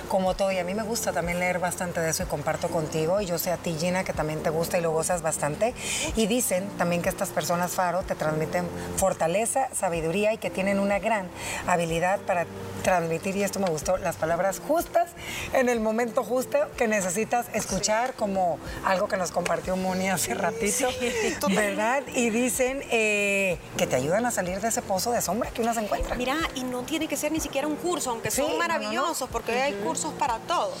como 0.08 0.34
todo. 0.34 0.52
Y 0.52 0.58
a 0.58 0.64
mí 0.64 0.74
me 0.74 0.82
gusta 0.82 1.12
también 1.12 1.38
leer 1.38 1.58
bastante 1.58 2.00
de 2.00 2.10
eso 2.10 2.22
y 2.22 2.26
comparto 2.26 2.68
contigo. 2.68 3.20
Y 3.20 3.26
yo 3.26 3.38
sé 3.38 3.50
a 3.52 3.56
ti, 3.56 3.76
Gina, 3.78 3.99
que 4.04 4.12
también 4.12 4.42
te 4.42 4.50
gusta 4.50 4.78
y 4.78 4.80
lo 4.80 4.90
gozas 4.92 5.22
bastante. 5.22 5.74
Y 6.16 6.26
dicen 6.26 6.68
también 6.78 7.02
que 7.02 7.08
estas 7.08 7.30
personas 7.30 7.72
faro 7.72 8.02
te 8.02 8.14
transmiten 8.14 8.68
fortaleza, 8.96 9.68
sabiduría 9.74 10.32
y 10.32 10.38
que 10.38 10.50
tienen 10.50 10.78
una 10.80 10.98
gran 10.98 11.28
habilidad 11.66 12.20
para 12.20 12.46
transmitir, 12.82 13.36
y 13.36 13.42
esto 13.42 13.60
me 13.60 13.68
gustó, 13.68 13.98
las 13.98 14.16
palabras 14.16 14.60
justas 14.66 15.10
en 15.52 15.68
el 15.68 15.80
momento 15.80 16.24
justo 16.24 16.58
que 16.78 16.88
necesitas 16.88 17.46
escuchar, 17.52 18.14
como 18.14 18.58
algo 18.84 19.06
que 19.06 19.16
nos 19.18 19.30
compartió 19.32 19.76
Moni 19.76 20.08
hace 20.08 20.34
ratito, 20.34 20.88
¿verdad? 21.50 22.02
Y 22.14 22.30
dicen 22.30 22.82
eh, 22.90 23.58
que 23.76 23.86
te 23.86 23.96
ayudan 23.96 24.24
a 24.24 24.30
salir 24.30 24.60
de 24.60 24.68
ese 24.68 24.80
pozo 24.82 25.12
de 25.12 25.20
sombra 25.20 25.50
que 25.50 25.60
uno 25.60 25.74
se 25.74 25.80
encuentra. 25.80 26.14
Mira, 26.14 26.36
y 26.54 26.62
no 26.64 26.82
tiene 26.82 27.06
que 27.06 27.16
ser 27.16 27.32
ni 27.32 27.40
siquiera 27.40 27.66
un 27.66 27.76
curso, 27.76 28.10
aunque 28.10 28.30
Sí, 28.30 28.38
son 28.40 28.46
no, 28.46 28.52
no. 28.54 28.58
maravillosos, 28.58 29.28
porque 29.30 29.52
hay 29.60 29.74
cursos 29.84 30.12
para 30.14 30.38
todo. 30.38 30.72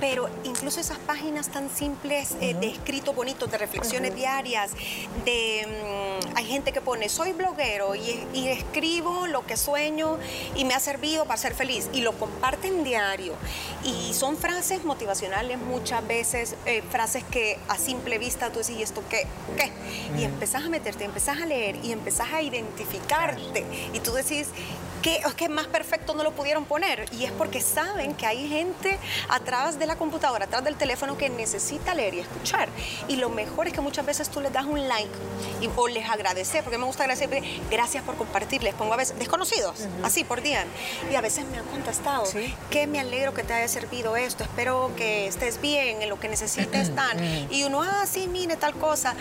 Pero 0.00 0.28
incluso 0.44 0.80
esas 0.80 0.98
páginas 0.98 1.48
tan 1.48 1.70
simples 1.70 2.34
eh, 2.44 2.54
de 2.60 2.66
escritos 2.66 3.14
bonitos, 3.14 3.50
de 3.50 3.56
reflexiones 3.56 4.14
diarias, 4.14 4.72
de 5.24 5.66
mm, 5.66 6.36
hay 6.36 6.44
gente 6.44 6.72
que 6.72 6.82
pone 6.82 7.08
soy 7.08 7.32
bloguero 7.32 7.94
y, 7.94 8.26
y 8.34 8.48
escribo 8.48 9.26
lo 9.26 9.46
que 9.46 9.56
sueño 9.56 10.18
y 10.54 10.64
me 10.64 10.74
ha 10.74 10.80
servido 10.80 11.24
para 11.24 11.38
ser 11.38 11.54
feliz 11.54 11.88
y 11.94 12.02
lo 12.02 12.12
comparten 12.12 12.84
diario. 12.84 13.32
Y 13.82 14.12
son 14.12 14.36
frases 14.36 14.84
motivacionales 14.84 15.58
muchas 15.58 16.06
veces, 16.06 16.54
eh, 16.66 16.82
frases 16.90 17.24
que 17.24 17.58
a 17.68 17.78
simple 17.78 18.18
vista 18.18 18.50
tú 18.50 18.58
decís, 18.58 18.76
¿y 18.76 18.82
esto 18.82 19.02
qué? 19.08 19.26
¿Qué? 19.56 19.70
Y 20.18 20.24
empezás 20.24 20.64
a 20.64 20.68
meterte, 20.68 21.04
empezás 21.04 21.40
a 21.40 21.46
leer 21.46 21.76
y 21.82 21.92
empezás 21.92 22.30
a 22.32 22.42
identificarte. 22.42 23.64
Y 23.94 24.00
tú 24.00 24.12
decís, 24.12 24.48
que 25.04 25.16
es 25.16 25.34
que 25.34 25.50
más 25.50 25.66
perfecto 25.66 26.14
no 26.14 26.22
lo 26.22 26.32
pudieron 26.32 26.64
poner 26.64 27.04
y 27.12 27.26
es 27.26 27.32
porque 27.32 27.60
saben 27.60 28.14
que 28.14 28.26
hay 28.26 28.48
gente 28.48 28.98
atrás 29.28 29.78
de 29.78 29.84
la 29.84 29.96
computadora, 29.96 30.46
atrás 30.46 30.64
del 30.64 30.76
teléfono 30.76 31.18
que 31.18 31.28
necesita 31.28 31.94
leer 31.94 32.14
y 32.14 32.20
escuchar. 32.20 32.70
Y 33.06 33.16
lo 33.16 33.28
mejor 33.28 33.66
es 33.66 33.74
que 33.74 33.82
muchas 33.82 34.06
veces 34.06 34.30
tú 34.30 34.40
les 34.40 34.50
das 34.50 34.64
un 34.64 34.88
like 34.88 35.12
y, 35.60 35.68
o 35.76 35.88
les 35.88 36.08
agradeces, 36.08 36.62
porque 36.62 36.78
me 36.78 36.86
gusta 36.86 37.02
agradecer, 37.02 37.28
gracias 37.70 38.02
por 38.02 38.16
compartir, 38.16 38.62
les 38.62 38.72
pongo 38.74 38.94
a 38.94 38.96
veces 38.96 39.18
desconocidos, 39.18 39.78
así 40.02 40.24
por 40.24 40.40
día. 40.40 40.64
Y 41.12 41.14
a 41.16 41.20
veces 41.20 41.44
me 41.48 41.58
han 41.58 41.66
contestado, 41.66 42.24
Sí. 42.24 42.54
que 42.70 42.86
me 42.86 42.98
alegro 42.98 43.34
que 43.34 43.42
te 43.42 43.52
haya 43.52 43.68
servido 43.68 44.16
esto, 44.16 44.42
espero 44.42 44.90
que 44.96 45.26
estés 45.26 45.60
bien, 45.60 46.00
en 46.00 46.08
lo 46.08 46.18
que 46.18 46.28
necesites 46.30 46.94
tan. 46.94 47.18
Y 47.52 47.64
uno, 47.64 47.82
ah, 47.82 48.06
sí, 48.10 48.26
mire 48.26 48.56
tal 48.56 48.72
cosa. 48.72 49.14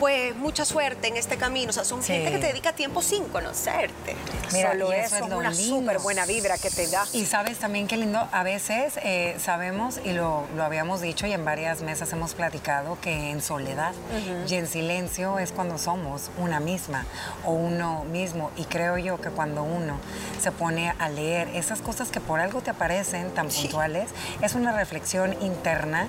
Pues 0.00 0.34
mucha 0.34 0.64
suerte 0.64 1.08
en 1.08 1.16
este 1.18 1.36
camino. 1.36 1.70
O 1.70 1.72
sea, 1.72 1.84
son 1.84 2.02
Sí. 2.02 2.14
gente 2.14 2.32
que 2.32 2.38
te 2.38 2.46
dedica 2.48 2.72
tiempo 2.72 3.02
sin 3.02 3.24
conocerte. 3.24 4.16
Mira, 4.52 4.70
Solo 4.72 4.92
eso, 4.92 5.16
es 5.16 5.22
es 5.22 5.30
una 5.30 5.54
súper 5.54 5.98
buena 5.98 6.24
vibra 6.26 6.56
que 6.58 6.70
te 6.70 6.86
da. 6.88 7.04
Y 7.12 7.26
sabes 7.26 7.58
también 7.58 7.86
qué 7.86 7.98
lindo, 7.98 8.26
a 8.32 8.42
veces 8.42 8.94
eh, 9.02 9.36
sabemos, 9.38 10.00
y 10.02 10.12
lo, 10.12 10.46
lo 10.56 10.64
habíamos 10.64 11.02
dicho 11.02 11.26
y 11.26 11.32
en 11.34 11.44
varias 11.44 11.82
mesas 11.82 12.12
hemos 12.14 12.32
platicado, 12.34 12.98
que 13.02 13.30
en 13.30 13.42
soledad 13.42 13.92
y 14.48 14.54
en 14.54 14.66
silencio 14.66 15.38
es 15.38 15.52
cuando 15.52 15.76
somos 15.76 16.30
una 16.38 16.60
misma 16.60 17.04
o 17.44 17.52
uno 17.52 18.04
mismo. 18.04 18.50
Y 18.56 18.64
creo 18.64 18.96
yo 18.96 19.20
que 19.20 19.28
cuando 19.28 19.62
uno 19.62 19.98
se 20.40 20.50
pone 20.50 20.94
a 20.98 21.08
leer 21.10 21.48
esas 21.54 21.82
cosas 21.82 22.08
que 22.08 22.20
por 22.20 22.40
algo 22.40 22.62
te 22.62 22.70
aparecen 22.70 23.30
tan 23.32 23.48
puntuales, 23.48 24.08
es 24.40 24.54
una 24.54 24.72
reflexión 24.72 25.36
interna 25.42 26.06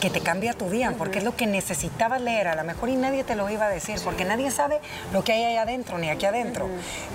que 0.00 0.10
te 0.10 0.20
cambia 0.20 0.52
tu 0.52 0.68
día, 0.68 0.94
porque 0.98 1.18
es 1.18 1.24
lo 1.24 1.34
que 1.36 1.46
necesitabas 1.46 2.20
leer, 2.20 2.48
a 2.48 2.54
lo 2.54 2.64
mejor 2.64 2.88
y 2.90 2.96
nadie 2.96 3.24
te 3.24 3.34
lo 3.34 3.48
iba 3.48 3.66
a 3.66 3.70
decir, 3.70 3.98
porque 4.04 4.24
nadie 4.24 4.50
sabe 4.50 4.80
lo 5.12 5.24
que 5.24 5.32
hay 5.32 5.44
ahí 5.44 5.56
adentro, 5.56 5.96
ni 5.98 6.10
aquí 6.10 6.26
adentro. 6.26 6.68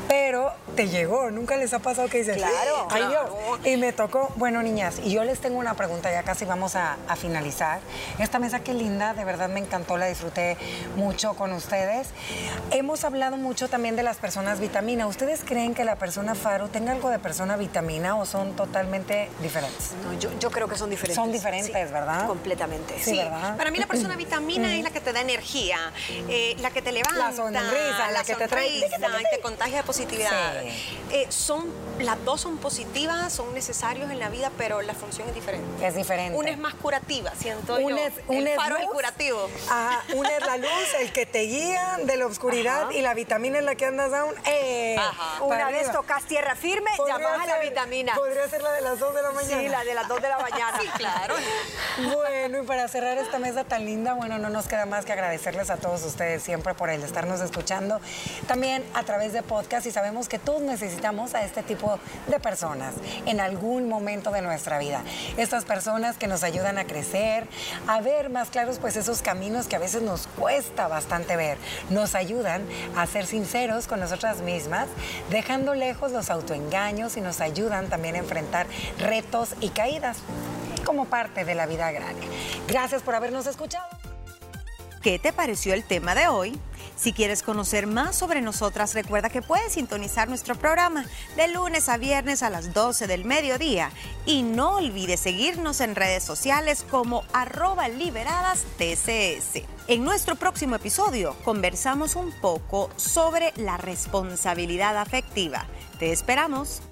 Pero 0.07 0.51
te 0.75 0.87
llegó, 0.87 1.29
nunca 1.29 1.57
les 1.57 1.73
ha 1.73 1.79
pasado 1.79 2.07
que 2.09 2.19
dices, 2.19 2.37
Claro, 2.37 2.87
ay 2.89 3.03
claro. 3.03 3.37
Dios, 3.61 3.73
y 3.73 3.77
me 3.77 3.93
tocó, 3.93 4.31
bueno 4.35 4.63
niñas, 4.63 4.99
y 5.03 5.11
yo 5.11 5.23
les 5.23 5.39
tengo 5.39 5.59
una 5.59 5.75
pregunta, 5.75 6.11
ya 6.11 6.23
casi 6.23 6.45
vamos 6.45 6.75
a, 6.75 6.97
a 7.07 7.15
finalizar. 7.15 7.79
Esta 8.17 8.39
mesa 8.39 8.61
qué 8.61 8.73
linda, 8.73 9.13
de 9.13 9.25
verdad 9.25 9.49
me 9.49 9.59
encantó, 9.59 9.97
la 9.97 10.07
disfruté 10.07 10.57
mucho 10.95 11.35
con 11.35 11.53
ustedes. 11.53 12.09
Hemos 12.71 13.03
hablado 13.03 13.37
mucho 13.37 13.69
también 13.69 13.95
de 13.95 14.03
las 14.03 14.17
personas 14.17 14.59
vitamina. 14.59 15.05
¿Ustedes 15.05 15.41
creen 15.45 15.75
que 15.75 15.85
la 15.85 15.97
persona 15.97 16.33
faro 16.33 16.67
tenga 16.69 16.93
algo 16.93 17.09
de 17.09 17.19
persona 17.19 17.57
vitamina 17.57 18.17
o 18.17 18.25
son 18.25 18.55
totalmente 18.55 19.29
diferentes? 19.41 19.91
No, 20.03 20.17
yo, 20.19 20.29
yo 20.39 20.49
creo 20.49 20.67
que 20.67 20.77
son 20.77 20.89
diferentes. 20.89 21.15
Son 21.15 21.31
diferentes, 21.31 21.91
¿verdad? 21.91 22.25
Completamente. 22.27 22.70
Sí, 22.97 23.11
Sí, 23.11 23.17
¿verdad? 23.17 23.57
para 23.57 23.71
mí 23.71 23.77
la 23.79 23.85
persona 23.87 24.15
vitamina 24.17 24.75
es 24.75 24.83
la 24.83 24.89
que 24.91 25.01
te 25.01 25.13
da 25.13 25.21
energía, 25.21 25.91
eh, 26.29 26.55
la 26.59 26.71
que 26.71 26.81
te 26.81 26.91
levanta, 26.91 27.29
La 27.29 27.35
sonrisa, 27.35 28.11
la 28.11 28.23
que 28.23 28.35
te 28.35 28.47
trae- 28.47 28.79
sonrisa 28.89 29.19
y 29.21 29.35
te 29.35 29.41
contagia 29.41 29.77
de 29.77 29.83
positividad. 29.83 30.61
Sí. 30.61 30.99
Eh, 31.11 31.25
son, 31.29 31.71
las 31.99 32.23
dos 32.23 32.41
son 32.41 32.57
positivas, 32.57 33.31
son 33.33 33.53
necesarios 33.53 34.09
en 34.11 34.19
la 34.19 34.29
vida, 34.29 34.51
pero 34.57 34.81
la 34.81 34.93
función 34.93 35.27
es 35.29 35.35
diferente. 35.35 35.85
Es 35.85 35.95
diferente. 35.95 36.37
Una 36.37 36.49
es 36.51 36.57
más 36.57 36.73
curativa, 36.75 37.31
siento 37.35 37.75
Un 37.75 37.89
yo. 37.89 37.97
es, 37.97 38.13
un 38.27 38.37
el 38.37 38.47
es 38.47 38.55
faro 38.55 38.75
es 38.75 38.81
el 38.81 38.85
luz. 38.87 38.95
curativo. 38.95 39.49
Ajá, 39.69 40.03
una 40.13 40.29
es 40.37 40.45
la 40.45 40.57
luz, 40.57 40.93
el 40.99 41.11
que 41.11 41.25
te 41.25 41.41
guía 41.41 41.99
de 42.03 42.17
la 42.17 42.25
oscuridad 42.27 42.89
y 42.91 43.01
la 43.01 43.13
vitamina 43.13 43.57
en 43.59 43.65
la 43.65 43.75
que 43.75 43.85
andas 43.85 44.11
down. 44.11 44.33
Eh, 44.45 44.95
Ajá. 44.97 45.43
Una 45.43 45.67
vez 45.67 45.79
arriba. 45.87 45.93
tocas 45.93 46.23
tierra 46.25 46.55
firme, 46.55 46.89
Podría 46.97 47.17
llamas 47.17 47.41
a 47.41 47.45
la 47.47 47.59
vitamina. 47.59 48.13
Podría 48.15 48.47
ser 48.47 48.61
la 48.61 48.71
de 48.73 48.81
las 48.81 48.99
2 48.99 49.13
de 49.15 49.21
la 49.21 49.31
mañana. 49.31 49.61
Sí, 49.61 49.67
la 49.69 49.83
de 49.83 49.93
las 49.93 50.07
2 50.07 50.21
de 50.21 50.29
la 50.29 50.37
mañana. 50.49 50.79
Sí, 50.81 50.87
claro. 50.97 51.35
Bueno, 52.13 52.60
para 52.65 52.87
cerrar 52.87 53.17
esta 53.17 53.39
mesa 53.39 53.63
tan 53.63 53.85
linda, 53.85 54.13
bueno, 54.13 54.37
no 54.37 54.49
nos 54.49 54.67
queda 54.67 54.85
más 54.85 55.05
que 55.05 55.13
agradecerles 55.13 55.69
a 55.69 55.77
todos 55.77 56.03
ustedes 56.03 56.43
siempre 56.43 56.73
por 56.73 56.89
el 56.89 57.01
estarnos 57.03 57.41
escuchando, 57.41 57.99
también 58.47 58.83
a 58.93 59.03
través 59.03 59.33
de 59.33 59.41
podcast 59.41 59.85
y 59.87 59.91
sabemos 59.91 60.29
que 60.29 60.37
todos 60.37 60.61
necesitamos 60.61 61.33
a 61.33 61.43
este 61.43 61.63
tipo 61.63 61.99
de 62.27 62.39
personas 62.39 62.93
en 63.25 63.39
algún 63.39 63.87
momento 63.87 64.31
de 64.31 64.41
nuestra 64.41 64.79
vida. 64.79 65.01
Estas 65.37 65.65
personas 65.65 66.17
que 66.17 66.27
nos 66.27 66.43
ayudan 66.43 66.77
a 66.77 66.85
crecer, 66.85 67.47
a 67.87 68.01
ver 68.01 68.29
más 68.29 68.49
claros 68.49 68.79
pues 68.79 68.95
esos 68.95 69.21
caminos 69.21 69.67
que 69.67 69.75
a 69.75 69.79
veces 69.79 70.01
nos 70.01 70.27
cuesta 70.27 70.87
bastante 70.87 71.35
ver, 71.35 71.57
nos 71.89 72.15
ayudan 72.15 72.63
a 72.95 73.07
ser 73.07 73.25
sinceros 73.25 73.87
con 73.87 73.99
nosotras 73.99 74.41
mismas, 74.41 74.87
dejando 75.29 75.73
lejos 75.73 76.11
los 76.11 76.29
autoengaños 76.29 77.17
y 77.17 77.21
nos 77.21 77.41
ayudan 77.41 77.87
también 77.87 78.15
a 78.15 78.19
enfrentar 78.19 78.67
retos 78.99 79.55
y 79.61 79.69
caídas 79.69 80.17
como 80.81 81.05
parte 81.05 81.45
de 81.45 81.55
la 81.55 81.65
vida 81.65 81.87
agraria. 81.87 82.27
Gracias 82.67 83.01
por 83.01 83.15
habernos 83.15 83.47
escuchado. 83.47 83.87
¿Qué 85.01 85.17
te 85.17 85.33
pareció 85.33 85.73
el 85.73 85.83
tema 85.83 86.13
de 86.13 86.27
hoy? 86.27 86.59
Si 86.95 87.13
quieres 87.13 87.41
conocer 87.41 87.87
más 87.87 88.15
sobre 88.15 88.41
nosotras, 88.41 88.93
recuerda 88.93 89.31
que 89.31 89.41
puedes 89.41 89.73
sintonizar 89.73 90.29
nuestro 90.29 90.53
programa 90.53 91.05
de 91.35 91.47
lunes 91.47 91.89
a 91.89 91.97
viernes 91.97 92.43
a 92.43 92.51
las 92.51 92.75
12 92.75 93.07
del 93.07 93.25
mediodía. 93.25 93.89
Y 94.27 94.43
no 94.43 94.75
olvides 94.75 95.19
seguirnos 95.19 95.81
en 95.81 95.95
redes 95.95 96.23
sociales 96.23 96.85
como 96.87 97.23
arroba 97.33 97.89
liberadas 97.89 98.65
TCS. 98.77 99.63
En 99.87 100.03
nuestro 100.03 100.35
próximo 100.35 100.75
episodio 100.75 101.35
conversamos 101.43 102.15
un 102.15 102.31
poco 102.39 102.91
sobre 102.97 103.53
la 103.55 103.77
responsabilidad 103.77 104.97
afectiva. 104.97 105.65
Te 105.97 106.11
esperamos. 106.11 106.83